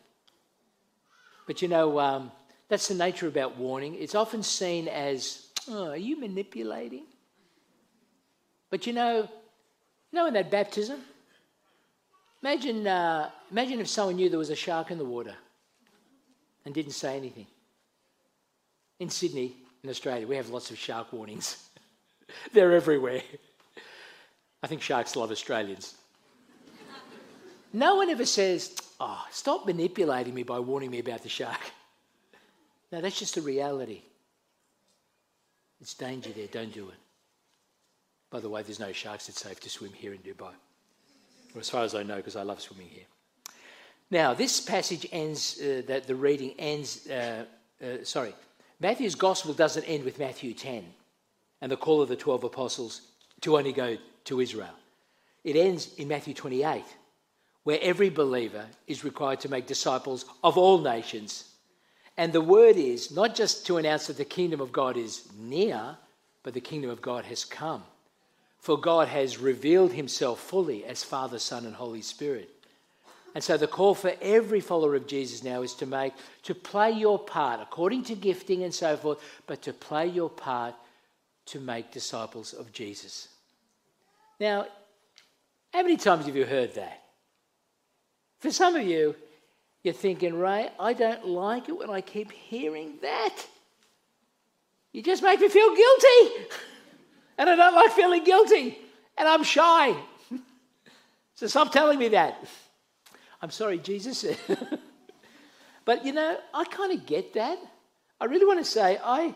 But 1.46 1.62
you 1.62 1.68
know, 1.68 1.98
um, 1.98 2.32
that's 2.68 2.88
the 2.88 2.94
nature 2.94 3.28
about 3.28 3.56
warning. 3.56 3.94
It's 3.94 4.14
often 4.14 4.42
seen 4.42 4.88
as, 4.88 5.46
oh, 5.68 5.90
are 5.90 5.96
you 5.96 6.18
manipulating? 6.18 7.04
But 8.70 8.86
you 8.86 8.92
know, 8.92 9.28
you 10.10 10.18
know 10.18 10.26
in 10.26 10.34
that 10.34 10.50
baptism? 10.50 11.00
Imagine, 12.42 12.86
uh, 12.86 13.30
imagine 13.50 13.78
if 13.80 13.88
someone 13.88 14.16
knew 14.16 14.28
there 14.28 14.38
was 14.38 14.50
a 14.50 14.56
shark 14.56 14.90
in 14.90 14.98
the 14.98 15.04
water 15.04 15.34
and 16.64 16.74
didn't 16.74 16.92
say 16.92 17.16
anything. 17.16 17.46
In 18.98 19.10
Sydney, 19.10 19.56
in 19.84 19.90
Australia, 19.90 20.26
we 20.26 20.36
have 20.36 20.48
lots 20.48 20.70
of 20.70 20.78
shark 20.78 21.12
warnings. 21.12 21.68
They're 22.52 22.72
everywhere. 22.72 23.22
I 24.62 24.66
think 24.66 24.82
sharks 24.82 25.16
love 25.16 25.30
Australians. 25.30 25.94
no 27.72 27.96
one 27.96 28.10
ever 28.10 28.24
says, 28.24 28.76
Oh, 29.00 29.24
stop 29.32 29.66
manipulating 29.66 30.32
me 30.32 30.44
by 30.44 30.60
warning 30.60 30.90
me 30.90 31.00
about 31.00 31.22
the 31.22 31.28
shark. 31.28 31.72
No, 32.92 33.00
that's 33.00 33.18
just 33.18 33.36
a 33.36 33.40
reality. 33.40 34.02
It's 35.80 35.94
danger 35.94 36.30
there, 36.30 36.46
don't 36.46 36.72
do 36.72 36.88
it. 36.90 36.94
By 38.30 38.38
the 38.38 38.48
way, 38.48 38.62
there's 38.62 38.78
no 38.78 38.92
sharks, 38.92 39.28
it's 39.28 39.42
safe 39.42 39.58
to 39.60 39.70
swim 39.70 39.92
here 39.92 40.12
in 40.12 40.20
Dubai. 40.20 40.52
Or 41.54 41.60
as 41.60 41.68
far 41.68 41.82
as 41.82 41.94
I 41.94 42.02
know, 42.02 42.16
because 42.16 42.36
I 42.36 42.42
love 42.42 42.60
swimming 42.60 42.88
here. 42.88 43.04
Now, 44.10 44.34
this 44.34 44.60
passage 44.60 45.06
ends, 45.10 45.60
uh, 45.60 45.82
that 45.86 46.06
the 46.06 46.14
reading 46.14 46.54
ends, 46.58 47.08
uh, 47.08 47.44
uh, 47.82 48.04
sorry, 48.04 48.34
Matthew's 48.78 49.14
gospel 49.14 49.54
doesn't 49.54 49.84
end 49.84 50.04
with 50.04 50.18
Matthew 50.18 50.54
10 50.54 50.84
and 51.60 51.72
the 51.72 51.76
call 51.76 52.00
of 52.02 52.08
the 52.08 52.16
12 52.16 52.44
apostles 52.44 53.11
to 53.42 53.58
only 53.58 53.72
go 53.72 53.96
to 54.24 54.40
Israel. 54.40 54.74
It 55.44 55.56
ends 55.56 55.94
in 55.94 56.08
Matthew 56.08 56.34
28, 56.34 56.84
where 57.64 57.78
every 57.82 58.10
believer 58.10 58.66
is 58.86 59.04
required 59.04 59.40
to 59.40 59.48
make 59.48 59.66
disciples 59.66 60.24
of 60.42 60.56
all 60.56 60.78
nations. 60.78 61.44
And 62.16 62.32
the 62.32 62.40
word 62.40 62.76
is 62.76 63.10
not 63.10 63.34
just 63.34 63.66
to 63.66 63.78
announce 63.78 64.06
that 64.06 64.16
the 64.16 64.24
kingdom 64.24 64.60
of 64.60 64.72
God 64.72 64.96
is 64.96 65.28
near, 65.38 65.96
but 66.42 66.54
the 66.54 66.60
kingdom 66.60 66.90
of 66.90 67.02
God 67.02 67.24
has 67.24 67.44
come. 67.44 67.82
For 68.58 68.78
God 68.78 69.08
has 69.08 69.38
revealed 69.38 69.92
himself 69.92 70.38
fully 70.40 70.84
as 70.84 71.02
Father, 71.02 71.38
Son, 71.38 71.66
and 71.66 71.74
Holy 71.74 72.02
Spirit. 72.02 72.48
And 73.34 73.42
so 73.42 73.56
the 73.56 73.66
call 73.66 73.94
for 73.94 74.12
every 74.20 74.60
follower 74.60 74.94
of 74.94 75.06
Jesus 75.06 75.42
now 75.42 75.62
is 75.62 75.74
to 75.74 75.86
make, 75.86 76.12
to 76.42 76.54
play 76.54 76.90
your 76.92 77.18
part 77.18 77.60
according 77.60 78.04
to 78.04 78.14
gifting 78.14 78.62
and 78.62 78.74
so 78.74 78.96
forth, 78.96 79.18
but 79.46 79.62
to 79.62 79.72
play 79.72 80.06
your 80.06 80.28
part 80.28 80.74
to 81.46 81.58
make 81.58 81.90
disciples 81.90 82.52
of 82.52 82.72
Jesus. 82.72 83.28
Now, 84.40 84.66
how 85.72 85.82
many 85.82 85.96
times 85.96 86.26
have 86.26 86.36
you 86.36 86.44
heard 86.44 86.74
that? 86.74 87.02
For 88.40 88.50
some 88.50 88.76
of 88.76 88.82
you, 88.82 89.14
you're 89.82 89.94
thinking, 89.94 90.38
Ray, 90.38 90.68
I 90.78 90.92
don't 90.92 91.26
like 91.26 91.68
it 91.68 91.78
when 91.78 91.90
I 91.90 92.00
keep 92.00 92.30
hearing 92.30 92.98
that. 93.02 93.34
You 94.92 95.02
just 95.02 95.22
make 95.22 95.40
me 95.40 95.48
feel 95.48 95.74
guilty. 95.74 96.46
and 97.38 97.48
I 97.48 97.56
don't 97.56 97.74
like 97.74 97.92
feeling 97.92 98.24
guilty. 98.24 98.78
And 99.16 99.28
I'm 99.28 99.42
shy. 99.42 99.96
so 101.34 101.46
stop 101.46 101.72
telling 101.72 101.98
me 101.98 102.08
that. 102.08 102.44
I'm 103.40 103.50
sorry, 103.50 103.78
Jesus. 103.78 104.24
but 105.84 106.04
you 106.04 106.12
know, 106.12 106.38
I 106.52 106.64
kind 106.64 106.92
of 106.92 107.06
get 107.06 107.34
that. 107.34 107.58
I 108.20 108.26
really 108.26 108.46
want 108.46 108.58
to 108.58 108.70
say 108.70 108.98
I 109.02 109.34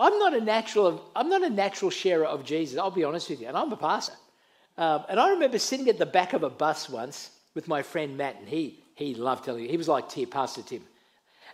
I'm 0.00 0.18
not 0.18 0.34
a 0.34 0.40
natural 0.40 1.04
I'm 1.14 1.28
not 1.28 1.42
a 1.42 1.50
natural 1.50 1.90
sharer 1.90 2.24
of 2.24 2.44
Jesus. 2.44 2.78
I'll 2.78 2.90
be 2.90 3.04
honest 3.04 3.30
with 3.30 3.40
you, 3.40 3.48
and 3.48 3.56
I'm 3.56 3.72
a 3.72 3.76
pastor. 3.76 4.14
Um, 4.78 5.04
and 5.08 5.20
I 5.20 5.30
remember 5.30 5.58
sitting 5.58 5.88
at 5.88 5.98
the 5.98 6.06
back 6.06 6.32
of 6.32 6.42
a 6.42 6.50
bus 6.50 6.88
once 6.88 7.30
with 7.54 7.68
my 7.68 7.82
friend 7.82 8.16
Matt, 8.16 8.36
and 8.38 8.48
he 8.48 8.82
he 8.94 9.14
loved 9.14 9.44
telling. 9.44 9.68
He 9.68 9.76
was 9.76 9.88
like 9.88 10.08
Tim, 10.08 10.28
Pastor 10.28 10.62
Tim. 10.62 10.82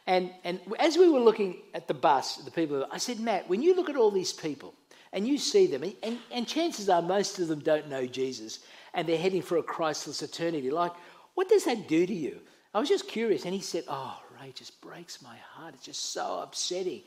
And, 0.06 0.30
and 0.44 0.60
as 0.78 0.96
we 0.96 1.08
were 1.08 1.20
looking 1.20 1.56
at 1.74 1.88
the 1.88 1.94
bus, 1.94 2.36
the 2.36 2.50
people, 2.50 2.86
I 2.92 2.98
said, 2.98 3.18
Matt, 3.18 3.48
when 3.48 3.60
you 3.62 3.74
look 3.74 3.90
at 3.90 3.96
all 3.96 4.10
these 4.10 4.32
people 4.32 4.72
and 5.12 5.26
you 5.26 5.36
see 5.36 5.66
them, 5.66 5.82
and, 6.02 6.18
and 6.30 6.46
chances 6.46 6.88
are 6.88 7.02
most 7.02 7.38
of 7.38 7.48
them 7.48 7.60
don't 7.60 7.88
know 7.88 8.06
Jesus 8.06 8.60
and 8.94 9.08
they're 9.08 9.18
heading 9.18 9.42
for 9.42 9.58
a 9.58 9.62
Christless 9.62 10.22
eternity, 10.22 10.70
like, 10.70 10.92
what 11.34 11.48
does 11.48 11.64
that 11.64 11.88
do 11.88 12.06
to 12.06 12.14
you? 12.14 12.38
I 12.72 12.78
was 12.78 12.88
just 12.88 13.08
curious. 13.08 13.44
And 13.44 13.54
he 13.54 13.60
said, 13.60 13.84
Oh, 13.88 14.16
Ray, 14.40 14.48
it 14.48 14.56
just 14.56 14.80
breaks 14.80 15.22
my 15.22 15.36
heart. 15.36 15.74
It's 15.74 15.84
just 15.84 16.12
so 16.12 16.40
upsetting. 16.40 17.02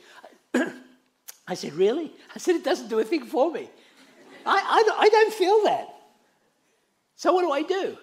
I 1.50 1.54
said, 1.54 1.72
Really? 1.74 2.12
I 2.34 2.38
said, 2.38 2.54
It 2.54 2.64
doesn't 2.64 2.88
do 2.88 3.00
a 3.00 3.04
thing 3.04 3.24
for 3.26 3.50
me. 3.50 3.68
I, 4.46 4.56
I, 4.56 5.04
I 5.04 5.08
don't 5.08 5.34
feel 5.34 5.64
that. 5.64 5.88
So 7.16 7.32
what 7.32 7.42
do 7.42 7.50
I 7.50 7.62
do? 7.62 7.98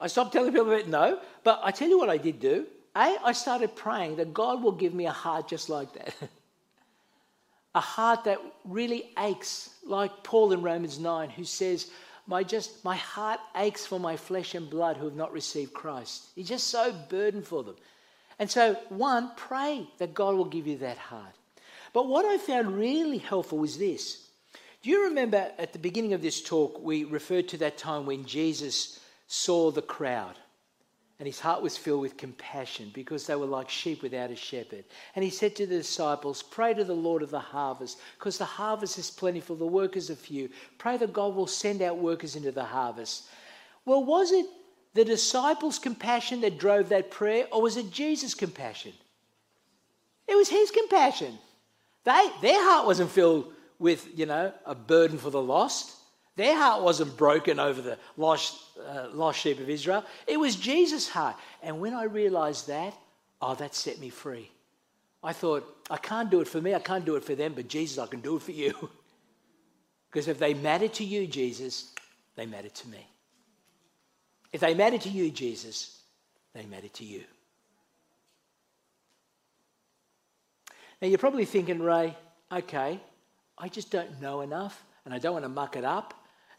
I 0.00 0.08
stopped 0.08 0.32
telling 0.32 0.52
people 0.52 0.70
about 0.70 0.88
no, 0.88 1.20
but 1.44 1.60
I 1.62 1.70
tell 1.70 1.88
you 1.88 1.96
what 1.96 2.10
I 2.10 2.18
did 2.18 2.40
do. 2.40 2.66
A, 2.94 3.16
I 3.24 3.32
started 3.32 3.76
praying 3.76 4.16
that 4.16 4.34
God 4.34 4.62
will 4.62 4.72
give 4.72 4.92
me 4.92 5.06
a 5.06 5.12
heart 5.12 5.48
just 5.48 5.70
like 5.70 5.92
that. 5.94 6.14
a 7.74 7.80
heart 7.80 8.24
that 8.24 8.38
really 8.64 9.10
aches, 9.18 9.70
like 9.84 10.24
Paul 10.24 10.52
in 10.52 10.60
Romans 10.60 10.98
9, 10.98 11.30
who 11.30 11.44
says, 11.44 11.90
my 12.26 12.42
just 12.42 12.84
my 12.84 12.96
heart 12.96 13.38
aches 13.54 13.86
for 13.86 14.00
my 14.00 14.16
flesh 14.16 14.56
and 14.56 14.68
blood 14.68 14.96
who 14.96 15.04
have 15.04 15.14
not 15.14 15.32
received 15.32 15.72
Christ. 15.72 16.26
He's 16.34 16.48
just 16.48 16.66
so 16.66 16.92
burdened 17.08 17.46
for 17.46 17.62
them. 17.62 17.76
And 18.40 18.50
so, 18.50 18.74
one, 18.88 19.30
pray 19.36 19.88
that 19.98 20.12
God 20.12 20.34
will 20.34 20.46
give 20.46 20.66
you 20.66 20.78
that 20.78 20.98
heart. 20.98 21.36
But 21.96 22.08
what 22.08 22.26
I 22.26 22.36
found 22.36 22.76
really 22.76 23.16
helpful 23.16 23.56
was 23.56 23.78
this. 23.78 24.28
Do 24.82 24.90
you 24.90 25.04
remember 25.04 25.50
at 25.56 25.72
the 25.72 25.78
beginning 25.78 26.12
of 26.12 26.20
this 26.20 26.42
talk, 26.42 26.78
we 26.78 27.04
referred 27.04 27.48
to 27.48 27.56
that 27.56 27.78
time 27.78 28.04
when 28.04 28.26
Jesus 28.26 29.00
saw 29.28 29.70
the 29.70 29.80
crowd? 29.80 30.34
And 31.18 31.26
his 31.26 31.40
heart 31.40 31.62
was 31.62 31.78
filled 31.78 32.02
with 32.02 32.18
compassion 32.18 32.90
because 32.92 33.26
they 33.26 33.34
were 33.34 33.46
like 33.46 33.70
sheep 33.70 34.02
without 34.02 34.30
a 34.30 34.36
shepherd. 34.36 34.84
And 35.14 35.24
he 35.24 35.30
said 35.30 35.56
to 35.56 35.66
the 35.66 35.78
disciples, 35.78 36.42
Pray 36.42 36.74
to 36.74 36.84
the 36.84 36.92
Lord 36.92 37.22
of 37.22 37.30
the 37.30 37.40
harvest, 37.40 37.98
because 38.18 38.36
the 38.36 38.44
harvest 38.44 38.98
is 38.98 39.10
plentiful, 39.10 39.56
the 39.56 39.64
workers 39.64 40.10
are 40.10 40.16
few. 40.16 40.50
Pray 40.76 40.98
that 40.98 41.14
God 41.14 41.34
will 41.34 41.46
send 41.46 41.80
out 41.80 41.96
workers 41.96 42.36
into 42.36 42.52
the 42.52 42.62
harvest. 42.62 43.24
Well, 43.86 44.04
was 44.04 44.32
it 44.32 44.44
the 44.92 45.06
disciples' 45.06 45.78
compassion 45.78 46.42
that 46.42 46.58
drove 46.58 46.90
that 46.90 47.10
prayer, 47.10 47.46
or 47.50 47.62
was 47.62 47.78
it 47.78 47.90
Jesus' 47.90 48.34
compassion? 48.34 48.92
It 50.28 50.36
was 50.36 50.50
his 50.50 50.70
compassion. 50.70 51.38
They, 52.06 52.30
their 52.40 52.62
heart 52.62 52.86
wasn't 52.86 53.10
filled 53.10 53.52
with, 53.80 54.06
you 54.16 54.26
know, 54.26 54.52
a 54.64 54.76
burden 54.76 55.18
for 55.18 55.28
the 55.28 55.42
lost. 55.42 55.92
Their 56.36 56.56
heart 56.56 56.82
wasn't 56.82 57.16
broken 57.16 57.58
over 57.58 57.82
the 57.82 57.98
lost, 58.16 58.56
uh, 58.88 59.08
lost 59.12 59.40
sheep 59.40 59.58
of 59.58 59.68
Israel. 59.68 60.04
It 60.28 60.38
was 60.38 60.54
Jesus' 60.54 61.08
heart. 61.08 61.34
And 61.64 61.80
when 61.80 61.94
I 61.94 62.04
realized 62.04 62.68
that, 62.68 62.94
oh, 63.42 63.56
that 63.56 63.74
set 63.74 63.98
me 63.98 64.08
free. 64.08 64.48
I 65.20 65.32
thought, 65.32 65.66
I 65.90 65.96
can't 65.96 66.30
do 66.30 66.40
it 66.40 66.46
for 66.46 66.60
me, 66.60 66.74
I 66.74 66.78
can't 66.78 67.04
do 67.04 67.16
it 67.16 67.24
for 67.24 67.34
them, 67.34 67.54
but 67.54 67.66
Jesus, 67.66 67.98
I 67.98 68.06
can 68.06 68.20
do 68.20 68.36
it 68.36 68.42
for 68.42 68.52
you. 68.52 68.72
because 70.08 70.28
if 70.28 70.38
they 70.38 70.54
matter 70.54 70.86
to 70.86 71.04
you, 71.04 71.26
Jesus, 71.26 71.92
they 72.36 72.46
matter 72.46 72.68
to 72.68 72.88
me. 72.88 73.04
If 74.52 74.60
they 74.60 74.74
matter 74.74 74.98
to 74.98 75.08
you, 75.08 75.32
Jesus, 75.32 76.02
they 76.54 76.66
matter 76.66 76.88
to 76.88 77.04
you. 77.04 77.24
Now 81.00 81.08
you're 81.08 81.18
probably 81.18 81.44
thinking, 81.44 81.80
Ray, 81.80 82.16
okay, 82.50 83.00
I 83.58 83.68
just 83.68 83.90
don't 83.90 84.20
know 84.20 84.40
enough 84.40 84.84
and 85.04 85.12
I 85.12 85.18
don't 85.18 85.32
want 85.34 85.44
to 85.44 85.50
muck 85.50 85.76
it 85.76 85.84
up 85.84 86.14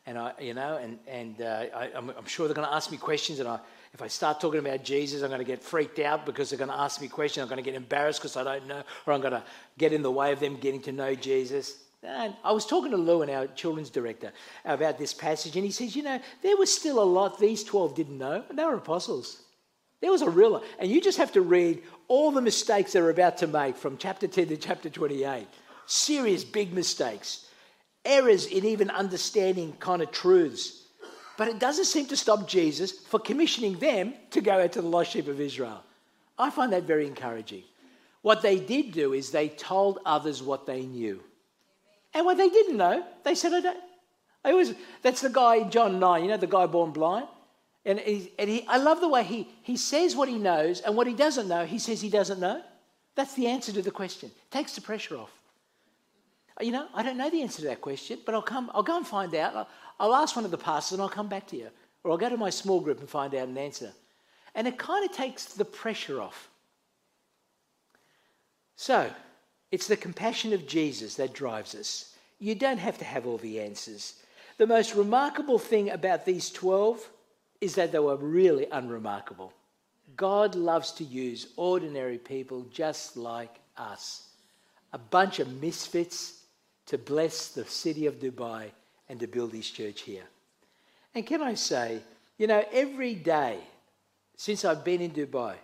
and 0.07 0.17
I, 0.17 0.31
you 0.39 0.53
know, 0.53 0.77
and 0.77 0.97
and 1.05 1.41
uh, 1.41 1.65
I, 1.75 1.89
am 1.93 2.25
sure 2.25 2.47
they're 2.47 2.55
going 2.55 2.67
to 2.67 2.73
ask 2.73 2.89
me 2.89 2.97
questions, 2.97 3.39
and 3.39 3.47
I, 3.47 3.59
if 3.93 4.01
I 4.01 4.07
start 4.07 4.39
talking 4.39 4.61
about 4.61 4.83
Jesus, 4.83 5.21
I'm 5.21 5.27
going 5.27 5.39
to 5.39 5.45
get 5.45 5.61
freaked 5.61 5.99
out 5.99 6.25
because 6.25 6.49
they're 6.49 6.57
going 6.57 6.71
to 6.71 6.79
ask 6.79 7.01
me 7.01 7.09
questions. 7.09 7.43
I'm 7.43 7.49
going 7.49 7.61
to 7.61 7.69
get 7.69 7.75
embarrassed 7.75 8.21
because 8.21 8.37
I 8.37 8.43
don't 8.43 8.67
know, 8.67 8.83
or 9.05 9.13
I'm 9.13 9.19
going 9.19 9.33
to 9.33 9.43
get 9.77 9.91
in 9.91 10.01
the 10.01 10.11
way 10.11 10.31
of 10.31 10.39
them 10.39 10.55
getting 10.55 10.81
to 10.83 10.93
know 10.93 11.13
Jesus. 11.13 11.83
And 12.03 12.33
I 12.41 12.53
was 12.53 12.65
talking 12.65 12.91
to 12.91 12.97
Lewin, 12.97 13.29
our 13.29 13.47
children's 13.47 13.89
director, 13.89 14.31
about 14.63 14.97
this 14.97 15.13
passage, 15.13 15.57
and 15.57 15.65
he 15.65 15.71
says, 15.71 15.93
you 15.93 16.03
know, 16.03 16.21
there 16.41 16.55
was 16.55 16.73
still 16.73 17.03
a 17.03 17.03
lot 17.03 17.37
these 17.37 17.65
12 17.65 17.93
didn't 17.93 18.17
know, 18.17 18.45
and 18.47 18.57
they 18.57 18.63
were 18.63 18.75
apostles. 18.75 19.41
There 20.01 20.11
was 20.11 20.21
a 20.21 20.29
real, 20.29 20.63
and 20.79 20.89
you 20.89 21.01
just 21.01 21.17
have 21.17 21.31
to 21.33 21.41
read 21.41 21.81
all 22.07 22.31
the 22.31 22.41
mistakes 22.41 22.93
they're 22.93 23.09
about 23.09 23.37
to 23.37 23.47
make 23.47 23.75
from 23.75 23.97
chapter 23.97 24.27
10 24.27 24.47
to 24.47 24.57
chapter 24.57 24.89
28. 24.89 25.47
Serious 25.85 26.43
big 26.43 26.73
mistakes 26.73 27.47
errors 28.07 28.45
in 28.45 28.65
even 28.65 28.89
understanding 28.89 29.73
kind 29.79 30.01
of 30.01 30.11
truths. 30.11 30.83
But 31.37 31.49
it 31.49 31.59
doesn't 31.59 31.85
seem 31.85 32.07
to 32.07 32.17
stop 32.17 32.47
Jesus 32.47 32.91
for 32.91 33.19
commissioning 33.19 33.77
them 33.77 34.13
to 34.31 34.41
go 34.41 34.59
out 34.59 34.71
to 34.71 34.81
the 34.81 34.87
lost 34.87 35.11
sheep 35.11 35.27
of 35.27 35.39
Israel. 35.39 35.83
I 36.39 36.49
find 36.49 36.73
that 36.73 36.83
very 36.83 37.05
encouraging. 37.05 37.63
What 38.21 38.41
they 38.41 38.59
did 38.59 38.91
do 38.91 39.13
is 39.13 39.29
they 39.29 39.49
told 39.49 39.99
others 40.05 40.41
what 40.41 40.65
they 40.65 40.81
knew. 40.81 41.21
And 42.13 42.25
what 42.25 42.37
they 42.37 42.49
didn't 42.49 42.77
know, 42.77 43.05
they 43.23 43.35
said, 43.35 43.53
I 43.53 43.59
don't. 43.59 43.77
I 44.43 44.53
was, 44.53 44.73
that's 45.01 45.21
the 45.21 45.29
guy 45.29 45.57
in 45.57 45.69
John 45.69 45.99
9, 45.99 46.23
you 46.23 46.29
know, 46.29 46.37
the 46.37 46.47
guy 46.47 46.65
born 46.65 46.91
blind. 46.91 47.27
And, 47.87 48.01
he, 48.01 48.33
and 48.37 48.49
he, 48.49 48.67
I 48.67 48.77
love 48.77 48.99
the 48.99 49.07
way 49.07 49.23
he, 49.23 49.47
he 49.63 49.77
says 49.77 50.13
what 50.13 50.27
he 50.27 50.37
knows, 50.37 50.81
and 50.81 50.93
what 50.93 51.07
he 51.07 51.13
doesn't 51.13 51.47
know, 51.47 51.65
he 51.65 51.79
says 51.79 52.01
he 52.01 52.09
doesn't 52.09 52.37
know. 52.37 52.61
That's 53.15 53.33
the 53.33 53.47
answer 53.47 53.71
to 53.71 53.81
the 53.81 53.91
question. 53.91 54.29
Takes 54.51 54.75
the 54.75 54.81
pressure 54.81 55.15
off. 55.15 55.31
You 56.59 56.73
know, 56.73 56.87
I 56.93 57.01
don't 57.01 57.17
know 57.17 57.29
the 57.29 57.41
answer 57.41 57.61
to 57.61 57.67
that 57.69 57.79
question, 57.79 58.19
but 58.25 58.35
I'll 58.35 58.41
come, 58.41 58.69
I'll 58.73 58.83
go 58.83 58.97
and 58.97 59.07
find 59.07 59.33
out. 59.35 59.55
I'll, 59.55 59.69
I'll 60.01 60.15
ask 60.15 60.35
one 60.35 60.43
of 60.43 60.51
the 60.51 60.57
pastors 60.57 60.93
and 60.93 61.01
I'll 61.01 61.07
come 61.07 61.29
back 61.29 61.47
to 61.47 61.55
you. 61.55 61.69
Or 62.03 62.11
I'll 62.11 62.17
go 62.17 62.27
to 62.27 62.35
my 62.35 62.49
small 62.49 62.81
group 62.81 62.99
and 62.99 63.09
find 63.09 63.33
out 63.33 63.47
an 63.47 63.57
answer. 63.57 63.93
And 64.53 64.67
it 64.67 64.77
kind 64.77 65.05
of 65.05 65.15
takes 65.15 65.45
the 65.45 65.65
pressure 65.65 66.21
off. 66.21 66.49
So, 68.75 69.09
it's 69.71 69.87
the 69.87 69.97
compassion 69.97 70.51
of 70.51 70.67
Jesus 70.67 71.15
that 71.15 71.33
drives 71.33 71.73
us. 71.73 72.15
You 72.37 72.53
don't 72.53 72.79
have 72.79 72.97
to 72.97 73.05
have 73.05 73.25
all 73.25 73.37
the 73.37 73.61
answers. 73.61 74.15
The 74.57 74.67
most 74.67 74.93
remarkable 74.93 75.57
thing 75.57 75.89
about 75.89 76.25
these 76.25 76.49
12 76.49 77.09
is 77.61 77.75
that 77.75 77.91
they 77.91 77.99
were 77.99 78.15
really 78.17 78.67
unremarkable. 78.71 79.53
God 80.15 80.55
loves 80.55 80.91
to 80.93 81.03
use 81.03 81.47
ordinary 81.55 82.17
people 82.17 82.65
just 82.71 83.17
like 83.17 83.59
us. 83.77 84.29
A 84.93 84.97
bunch 84.97 85.39
of 85.39 85.61
misfits 85.61 86.43
to 86.87 86.97
bless 86.97 87.49
the 87.49 87.65
city 87.65 88.05
of 88.05 88.19
Dubai 88.19 88.71
and 89.09 89.19
to 89.19 89.27
build 89.27 89.53
his 89.53 89.69
church 89.69 90.01
here. 90.01 90.23
And 91.13 91.25
can 91.25 91.41
I 91.41 91.55
say, 91.55 92.01
you 92.37 92.47
know, 92.47 92.63
every 92.71 93.15
day 93.15 93.59
since 94.35 94.63
I've 94.63 94.83
been 94.83 95.01
in 95.01 95.11
Dubai, 95.11 95.55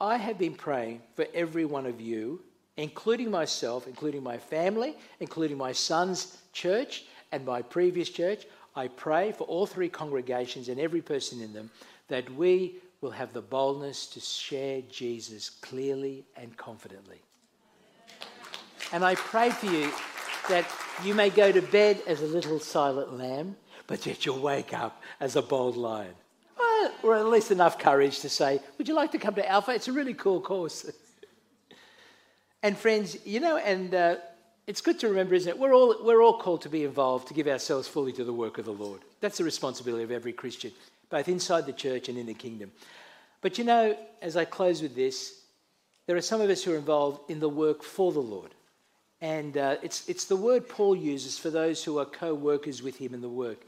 I 0.00 0.16
have 0.16 0.38
been 0.38 0.54
praying 0.54 1.02
for 1.14 1.26
every 1.34 1.64
one 1.64 1.86
of 1.86 2.00
you, 2.00 2.40
including 2.76 3.30
myself, 3.30 3.86
including 3.86 4.22
my 4.22 4.38
family, 4.38 4.96
including 5.20 5.58
my 5.58 5.72
son's 5.72 6.38
church 6.52 7.04
and 7.32 7.44
my 7.44 7.62
previous 7.62 8.08
church. 8.08 8.46
I 8.74 8.88
pray 8.88 9.32
for 9.32 9.44
all 9.44 9.66
three 9.66 9.88
congregations 9.88 10.68
and 10.68 10.78
every 10.78 11.02
person 11.02 11.40
in 11.40 11.52
them 11.52 11.70
that 12.08 12.32
we 12.34 12.76
will 13.00 13.10
have 13.10 13.32
the 13.32 13.42
boldness 13.42 14.06
to 14.06 14.20
share 14.20 14.82
Jesus 14.90 15.50
clearly 15.50 16.24
and 16.36 16.56
confidently. 16.56 17.20
And 18.92 19.04
I 19.04 19.14
pray 19.14 19.50
for 19.50 19.66
you 19.66 19.90
that 20.48 20.66
you 21.04 21.14
may 21.14 21.30
go 21.30 21.52
to 21.52 21.60
bed 21.60 22.02
as 22.06 22.22
a 22.22 22.26
little 22.26 22.58
silent 22.58 23.16
lamb, 23.16 23.56
but 23.86 24.04
yet 24.06 24.24
you'll 24.24 24.40
wake 24.40 24.72
up 24.72 25.02
as 25.20 25.36
a 25.36 25.42
bold 25.42 25.76
lion. 25.76 26.14
or 27.02 27.14
at 27.14 27.26
least 27.26 27.50
enough 27.50 27.78
courage 27.78 28.20
to 28.20 28.28
say, 28.28 28.60
Would 28.78 28.88
you 28.88 28.94
like 28.94 29.12
to 29.12 29.18
come 29.18 29.34
to 29.34 29.48
Alpha? 29.48 29.72
It's 29.72 29.88
a 29.88 29.92
really 29.92 30.14
cool 30.14 30.40
course. 30.40 30.90
and 32.62 32.76
friends, 32.76 33.18
you 33.24 33.40
know, 33.40 33.56
and 33.58 33.94
uh, 33.94 34.16
it's 34.68 34.82
good 34.82 35.00
to 35.00 35.08
remember, 35.08 35.34
isn't 35.34 35.48
it? 35.48 35.58
We're 35.58 35.72
all, 35.72 35.96
we're 36.04 36.22
all 36.22 36.38
called 36.38 36.60
to 36.62 36.68
be 36.68 36.84
involved, 36.84 37.28
to 37.28 37.34
give 37.34 37.48
ourselves 37.48 37.88
fully 37.88 38.12
to 38.12 38.22
the 38.22 38.34
work 38.34 38.58
of 38.58 38.66
the 38.66 38.70
Lord. 38.70 39.00
That's 39.22 39.38
the 39.38 39.44
responsibility 39.44 40.04
of 40.04 40.10
every 40.10 40.34
Christian, 40.34 40.72
both 41.08 41.26
inside 41.26 41.64
the 41.64 41.72
church 41.72 42.10
and 42.10 42.18
in 42.18 42.26
the 42.26 42.34
kingdom. 42.34 42.70
But 43.40 43.56
you 43.56 43.64
know, 43.64 43.96
as 44.20 44.36
I 44.36 44.44
close 44.44 44.82
with 44.82 44.94
this, 44.94 45.40
there 46.06 46.16
are 46.16 46.20
some 46.20 46.42
of 46.42 46.50
us 46.50 46.62
who 46.62 46.74
are 46.74 46.76
involved 46.76 47.30
in 47.30 47.40
the 47.40 47.48
work 47.48 47.82
for 47.82 48.12
the 48.12 48.20
Lord. 48.20 48.50
And 49.22 49.56
uh, 49.56 49.76
it's, 49.82 50.06
it's 50.06 50.26
the 50.26 50.36
word 50.36 50.68
Paul 50.68 50.94
uses 50.94 51.38
for 51.38 51.48
those 51.48 51.82
who 51.82 51.98
are 51.98 52.04
co 52.04 52.34
workers 52.34 52.82
with 52.82 52.98
him 52.98 53.14
in 53.14 53.22
the 53.22 53.28
work. 53.28 53.62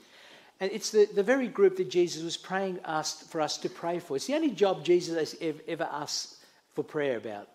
And 0.61 0.71
it's 0.71 0.91
the, 0.91 1.09
the 1.15 1.23
very 1.23 1.49
group 1.49 1.79
that 1.79 1.89
Jesus 1.89 2.23
was 2.23 2.37
praying 2.37 2.79
asked 2.85 3.31
for 3.31 3.41
us 3.41 3.57
to 3.59 3.71
pray 3.71 4.01
for. 4.01 4.17
It's 4.17 4.27
the 4.27 4.35
only 4.35 4.51
job 4.51 4.85
Jesus 4.85 5.17
has 5.41 5.61
ever 5.67 5.89
asked 5.91 6.37
for 6.75 6.85
prayer 6.85 7.17
about. 7.17 7.49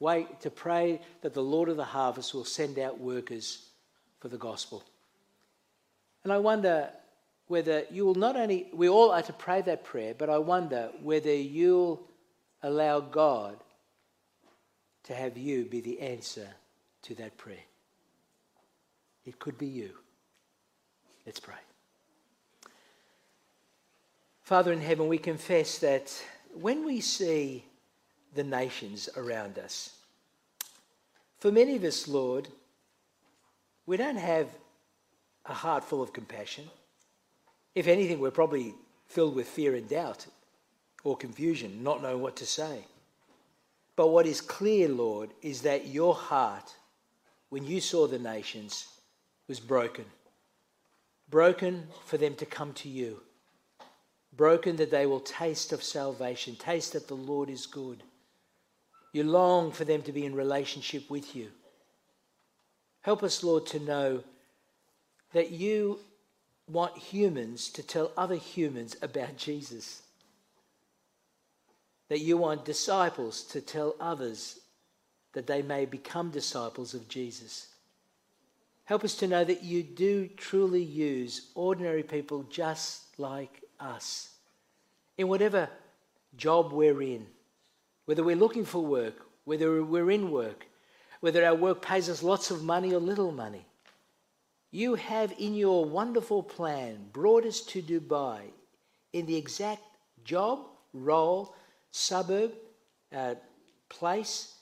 Wait 0.00 0.40
to 0.40 0.50
pray 0.50 1.00
that 1.22 1.34
the 1.34 1.42
Lord 1.42 1.68
of 1.68 1.76
the 1.76 1.84
harvest 1.84 2.32
will 2.32 2.44
send 2.44 2.78
out 2.78 3.00
workers 3.00 3.68
for 4.20 4.28
the 4.28 4.38
gospel. 4.38 4.84
And 6.24 6.32
I 6.32 6.38
wonder 6.38 6.90
whether 7.48 7.84
you 7.90 8.04
will 8.04 8.14
not 8.14 8.36
only, 8.36 8.68
we 8.72 8.88
all 8.88 9.10
are 9.10 9.22
to 9.22 9.32
pray 9.32 9.62
that 9.62 9.84
prayer, 9.84 10.14
but 10.16 10.30
I 10.30 10.38
wonder 10.38 10.90
whether 11.02 11.34
you'll 11.34 12.06
allow 12.62 13.00
God 13.00 13.56
to 15.04 15.14
have 15.14 15.38
you 15.38 15.64
be 15.64 15.80
the 15.80 16.00
answer 16.00 16.48
to 17.02 17.14
that 17.16 17.36
prayer. 17.36 17.56
It 19.24 19.38
could 19.38 19.58
be 19.58 19.66
you. 19.66 19.90
Let's 21.24 21.40
pray. 21.40 21.54
Father 24.42 24.72
in 24.72 24.80
heaven, 24.80 25.08
we 25.08 25.18
confess 25.18 25.78
that 25.78 26.10
when 26.54 26.84
we 26.84 27.00
see 27.00 27.64
the 28.34 28.44
nations 28.44 29.08
around 29.16 29.58
us, 29.58 29.96
for 31.38 31.52
many 31.52 31.76
of 31.76 31.84
us, 31.84 32.08
Lord, 32.08 32.48
we 33.86 33.96
don't 33.96 34.16
have 34.16 34.48
a 35.46 35.54
heart 35.54 35.84
full 35.84 36.02
of 36.02 36.12
compassion. 36.12 36.64
If 37.74 37.86
anything, 37.86 38.18
we're 38.18 38.30
probably 38.30 38.74
filled 39.06 39.34
with 39.34 39.48
fear 39.48 39.74
and 39.74 39.88
doubt 39.88 40.26
or 41.04 41.16
confusion, 41.16 41.82
not 41.82 42.02
knowing 42.02 42.20
what 42.20 42.36
to 42.36 42.46
say. 42.46 42.84
But 43.94 44.08
what 44.08 44.26
is 44.26 44.40
clear, 44.40 44.88
Lord, 44.88 45.30
is 45.42 45.62
that 45.62 45.86
your 45.86 46.14
heart, 46.14 46.74
when 47.50 47.64
you 47.64 47.80
saw 47.80 48.06
the 48.06 48.18
nations, 48.18 48.86
was 49.46 49.60
broken. 49.60 50.04
Broken 51.30 51.86
for 52.04 52.18
them 52.18 52.34
to 52.36 52.46
come 52.46 52.72
to 52.74 52.88
you 52.88 53.20
broken 54.38 54.76
that 54.76 54.90
they 54.90 55.04
will 55.04 55.20
taste 55.20 55.72
of 55.72 55.82
salvation, 55.82 56.56
taste 56.56 56.94
that 56.94 57.08
the 57.08 57.14
Lord 57.14 57.50
is 57.50 57.66
good. 57.66 58.02
You 59.12 59.24
long 59.24 59.72
for 59.72 59.84
them 59.84 60.02
to 60.02 60.12
be 60.12 60.24
in 60.24 60.34
relationship 60.34 61.08
with 61.10 61.34
you. 61.34 61.48
Help 63.00 63.22
us, 63.22 63.42
Lord, 63.42 63.66
to 63.66 63.80
know 63.80 64.22
that 65.32 65.50
you 65.50 65.98
want 66.68 66.96
humans 66.96 67.70
to 67.70 67.82
tell 67.82 68.12
other 68.16 68.36
humans 68.36 68.96
about 69.02 69.36
Jesus. 69.36 70.02
That 72.08 72.20
you 72.20 72.36
want 72.36 72.64
disciples 72.64 73.42
to 73.44 73.60
tell 73.60 73.94
others 74.00 74.60
that 75.32 75.46
they 75.46 75.62
may 75.62 75.84
become 75.84 76.30
disciples 76.30 76.94
of 76.94 77.08
Jesus. 77.08 77.68
Help 78.84 79.04
us 79.04 79.14
to 79.16 79.26
know 79.26 79.44
that 79.44 79.62
you 79.62 79.82
do 79.82 80.26
truly 80.36 80.82
use 80.82 81.50
ordinary 81.54 82.02
people 82.02 82.44
just 82.44 83.02
like 83.18 83.62
us 83.78 84.30
in 85.18 85.28
whatever 85.28 85.68
job 86.36 86.72
we're 86.72 87.02
in, 87.02 87.26
whether 88.08 88.24
we're 88.24 88.36
looking 88.36 88.64
for 88.64 88.82
work, 88.82 89.26
whether 89.44 89.84
we're 89.84 90.10
in 90.10 90.30
work, 90.30 90.66
whether 91.20 91.44
our 91.44 91.54
work 91.54 91.82
pays 91.82 92.08
us 92.08 92.22
lots 92.22 92.50
of 92.50 92.64
money 92.64 92.94
or 92.94 92.98
little 92.98 93.30
money. 93.30 93.66
You 94.70 94.94
have 94.94 95.34
in 95.38 95.54
your 95.54 95.84
wonderful 95.84 96.42
plan 96.42 97.10
brought 97.12 97.44
us 97.44 97.60
to 97.66 97.82
Dubai 97.82 98.40
in 99.12 99.26
the 99.26 99.36
exact 99.36 99.82
job, 100.24 100.60
role, 100.94 101.54
suburb, 101.90 102.52
uh, 103.14 103.34
place, 103.90 104.54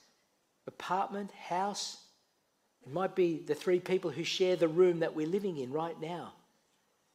apartment, 0.67 1.31
house. 1.31 2.03
It 2.85 2.91
might 2.91 3.15
be 3.15 3.43
the 3.47 3.55
three 3.55 3.79
people 3.79 4.11
who 4.11 4.25
share 4.25 4.57
the 4.57 4.67
room 4.67 4.99
that 4.99 5.15
we're 5.15 5.25
living 5.25 5.55
in 5.55 5.71
right 5.71 5.97
now. 6.01 6.33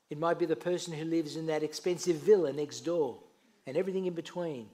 It 0.09 0.19
might 0.19 0.39
be 0.39 0.47
the 0.47 0.57
person 0.57 0.95
who 0.95 1.05
lives 1.05 1.37
in 1.37 1.45
that 1.49 1.63
expensive 1.63 2.17
villa 2.17 2.55
next 2.55 2.87
door 2.87 3.19
and 3.67 3.77
everything 3.77 4.07
in 4.07 4.15
between. 4.15 4.71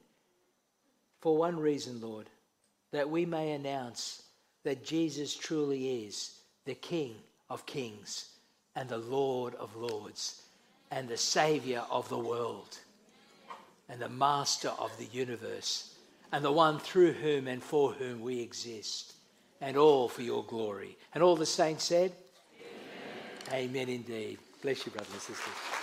For 1.21 1.37
one 1.37 1.59
reason, 1.59 2.01
Lord, 2.01 2.31
that 2.93 3.11
we 3.11 3.27
may 3.27 3.53
announce 3.53 4.23
that 4.65 4.85
Jesus 4.85 5.35
truly 5.35 6.05
is 6.05 6.41
the 6.65 6.75
King 6.75 7.15
of 7.51 7.67
kings 7.67 8.31
and 8.77 8.89
the 8.89 8.99
Lord 8.99 9.55
of 9.57 9.75
lords 9.77 10.43
and 10.91 11.09
the 11.09 11.17
Saviour 11.17 11.85
of 11.91 12.09
the 12.09 12.19
world 12.19 12.79
and 13.89 14.01
the 14.01 14.09
Master 14.09 14.71
of 14.79 14.97
the 14.99 15.07
universe 15.07 15.95
and 16.33 16.45
the 16.45 16.53
one 16.53 16.79
through 16.79 17.13
whom 17.13 17.49
and 17.49 17.63
for 17.63 17.93
whom 17.93 18.21
we 18.21 18.41
exist 18.41 19.15
and 19.61 19.77
all 19.77 20.09
for 20.09 20.23
your 20.23 20.45
glory. 20.45 20.97
And 21.15 21.23
all 21.23 21.37
the 21.37 21.47
saints 21.47 21.85
said, 21.85 22.13
Amen, 23.51 23.71
Amen 23.71 23.89
indeed. 23.89 24.39
Bless 24.63 24.85
you, 24.87 24.93
brothers 24.93 25.13
and 25.13 25.23
sisters. 25.23 25.78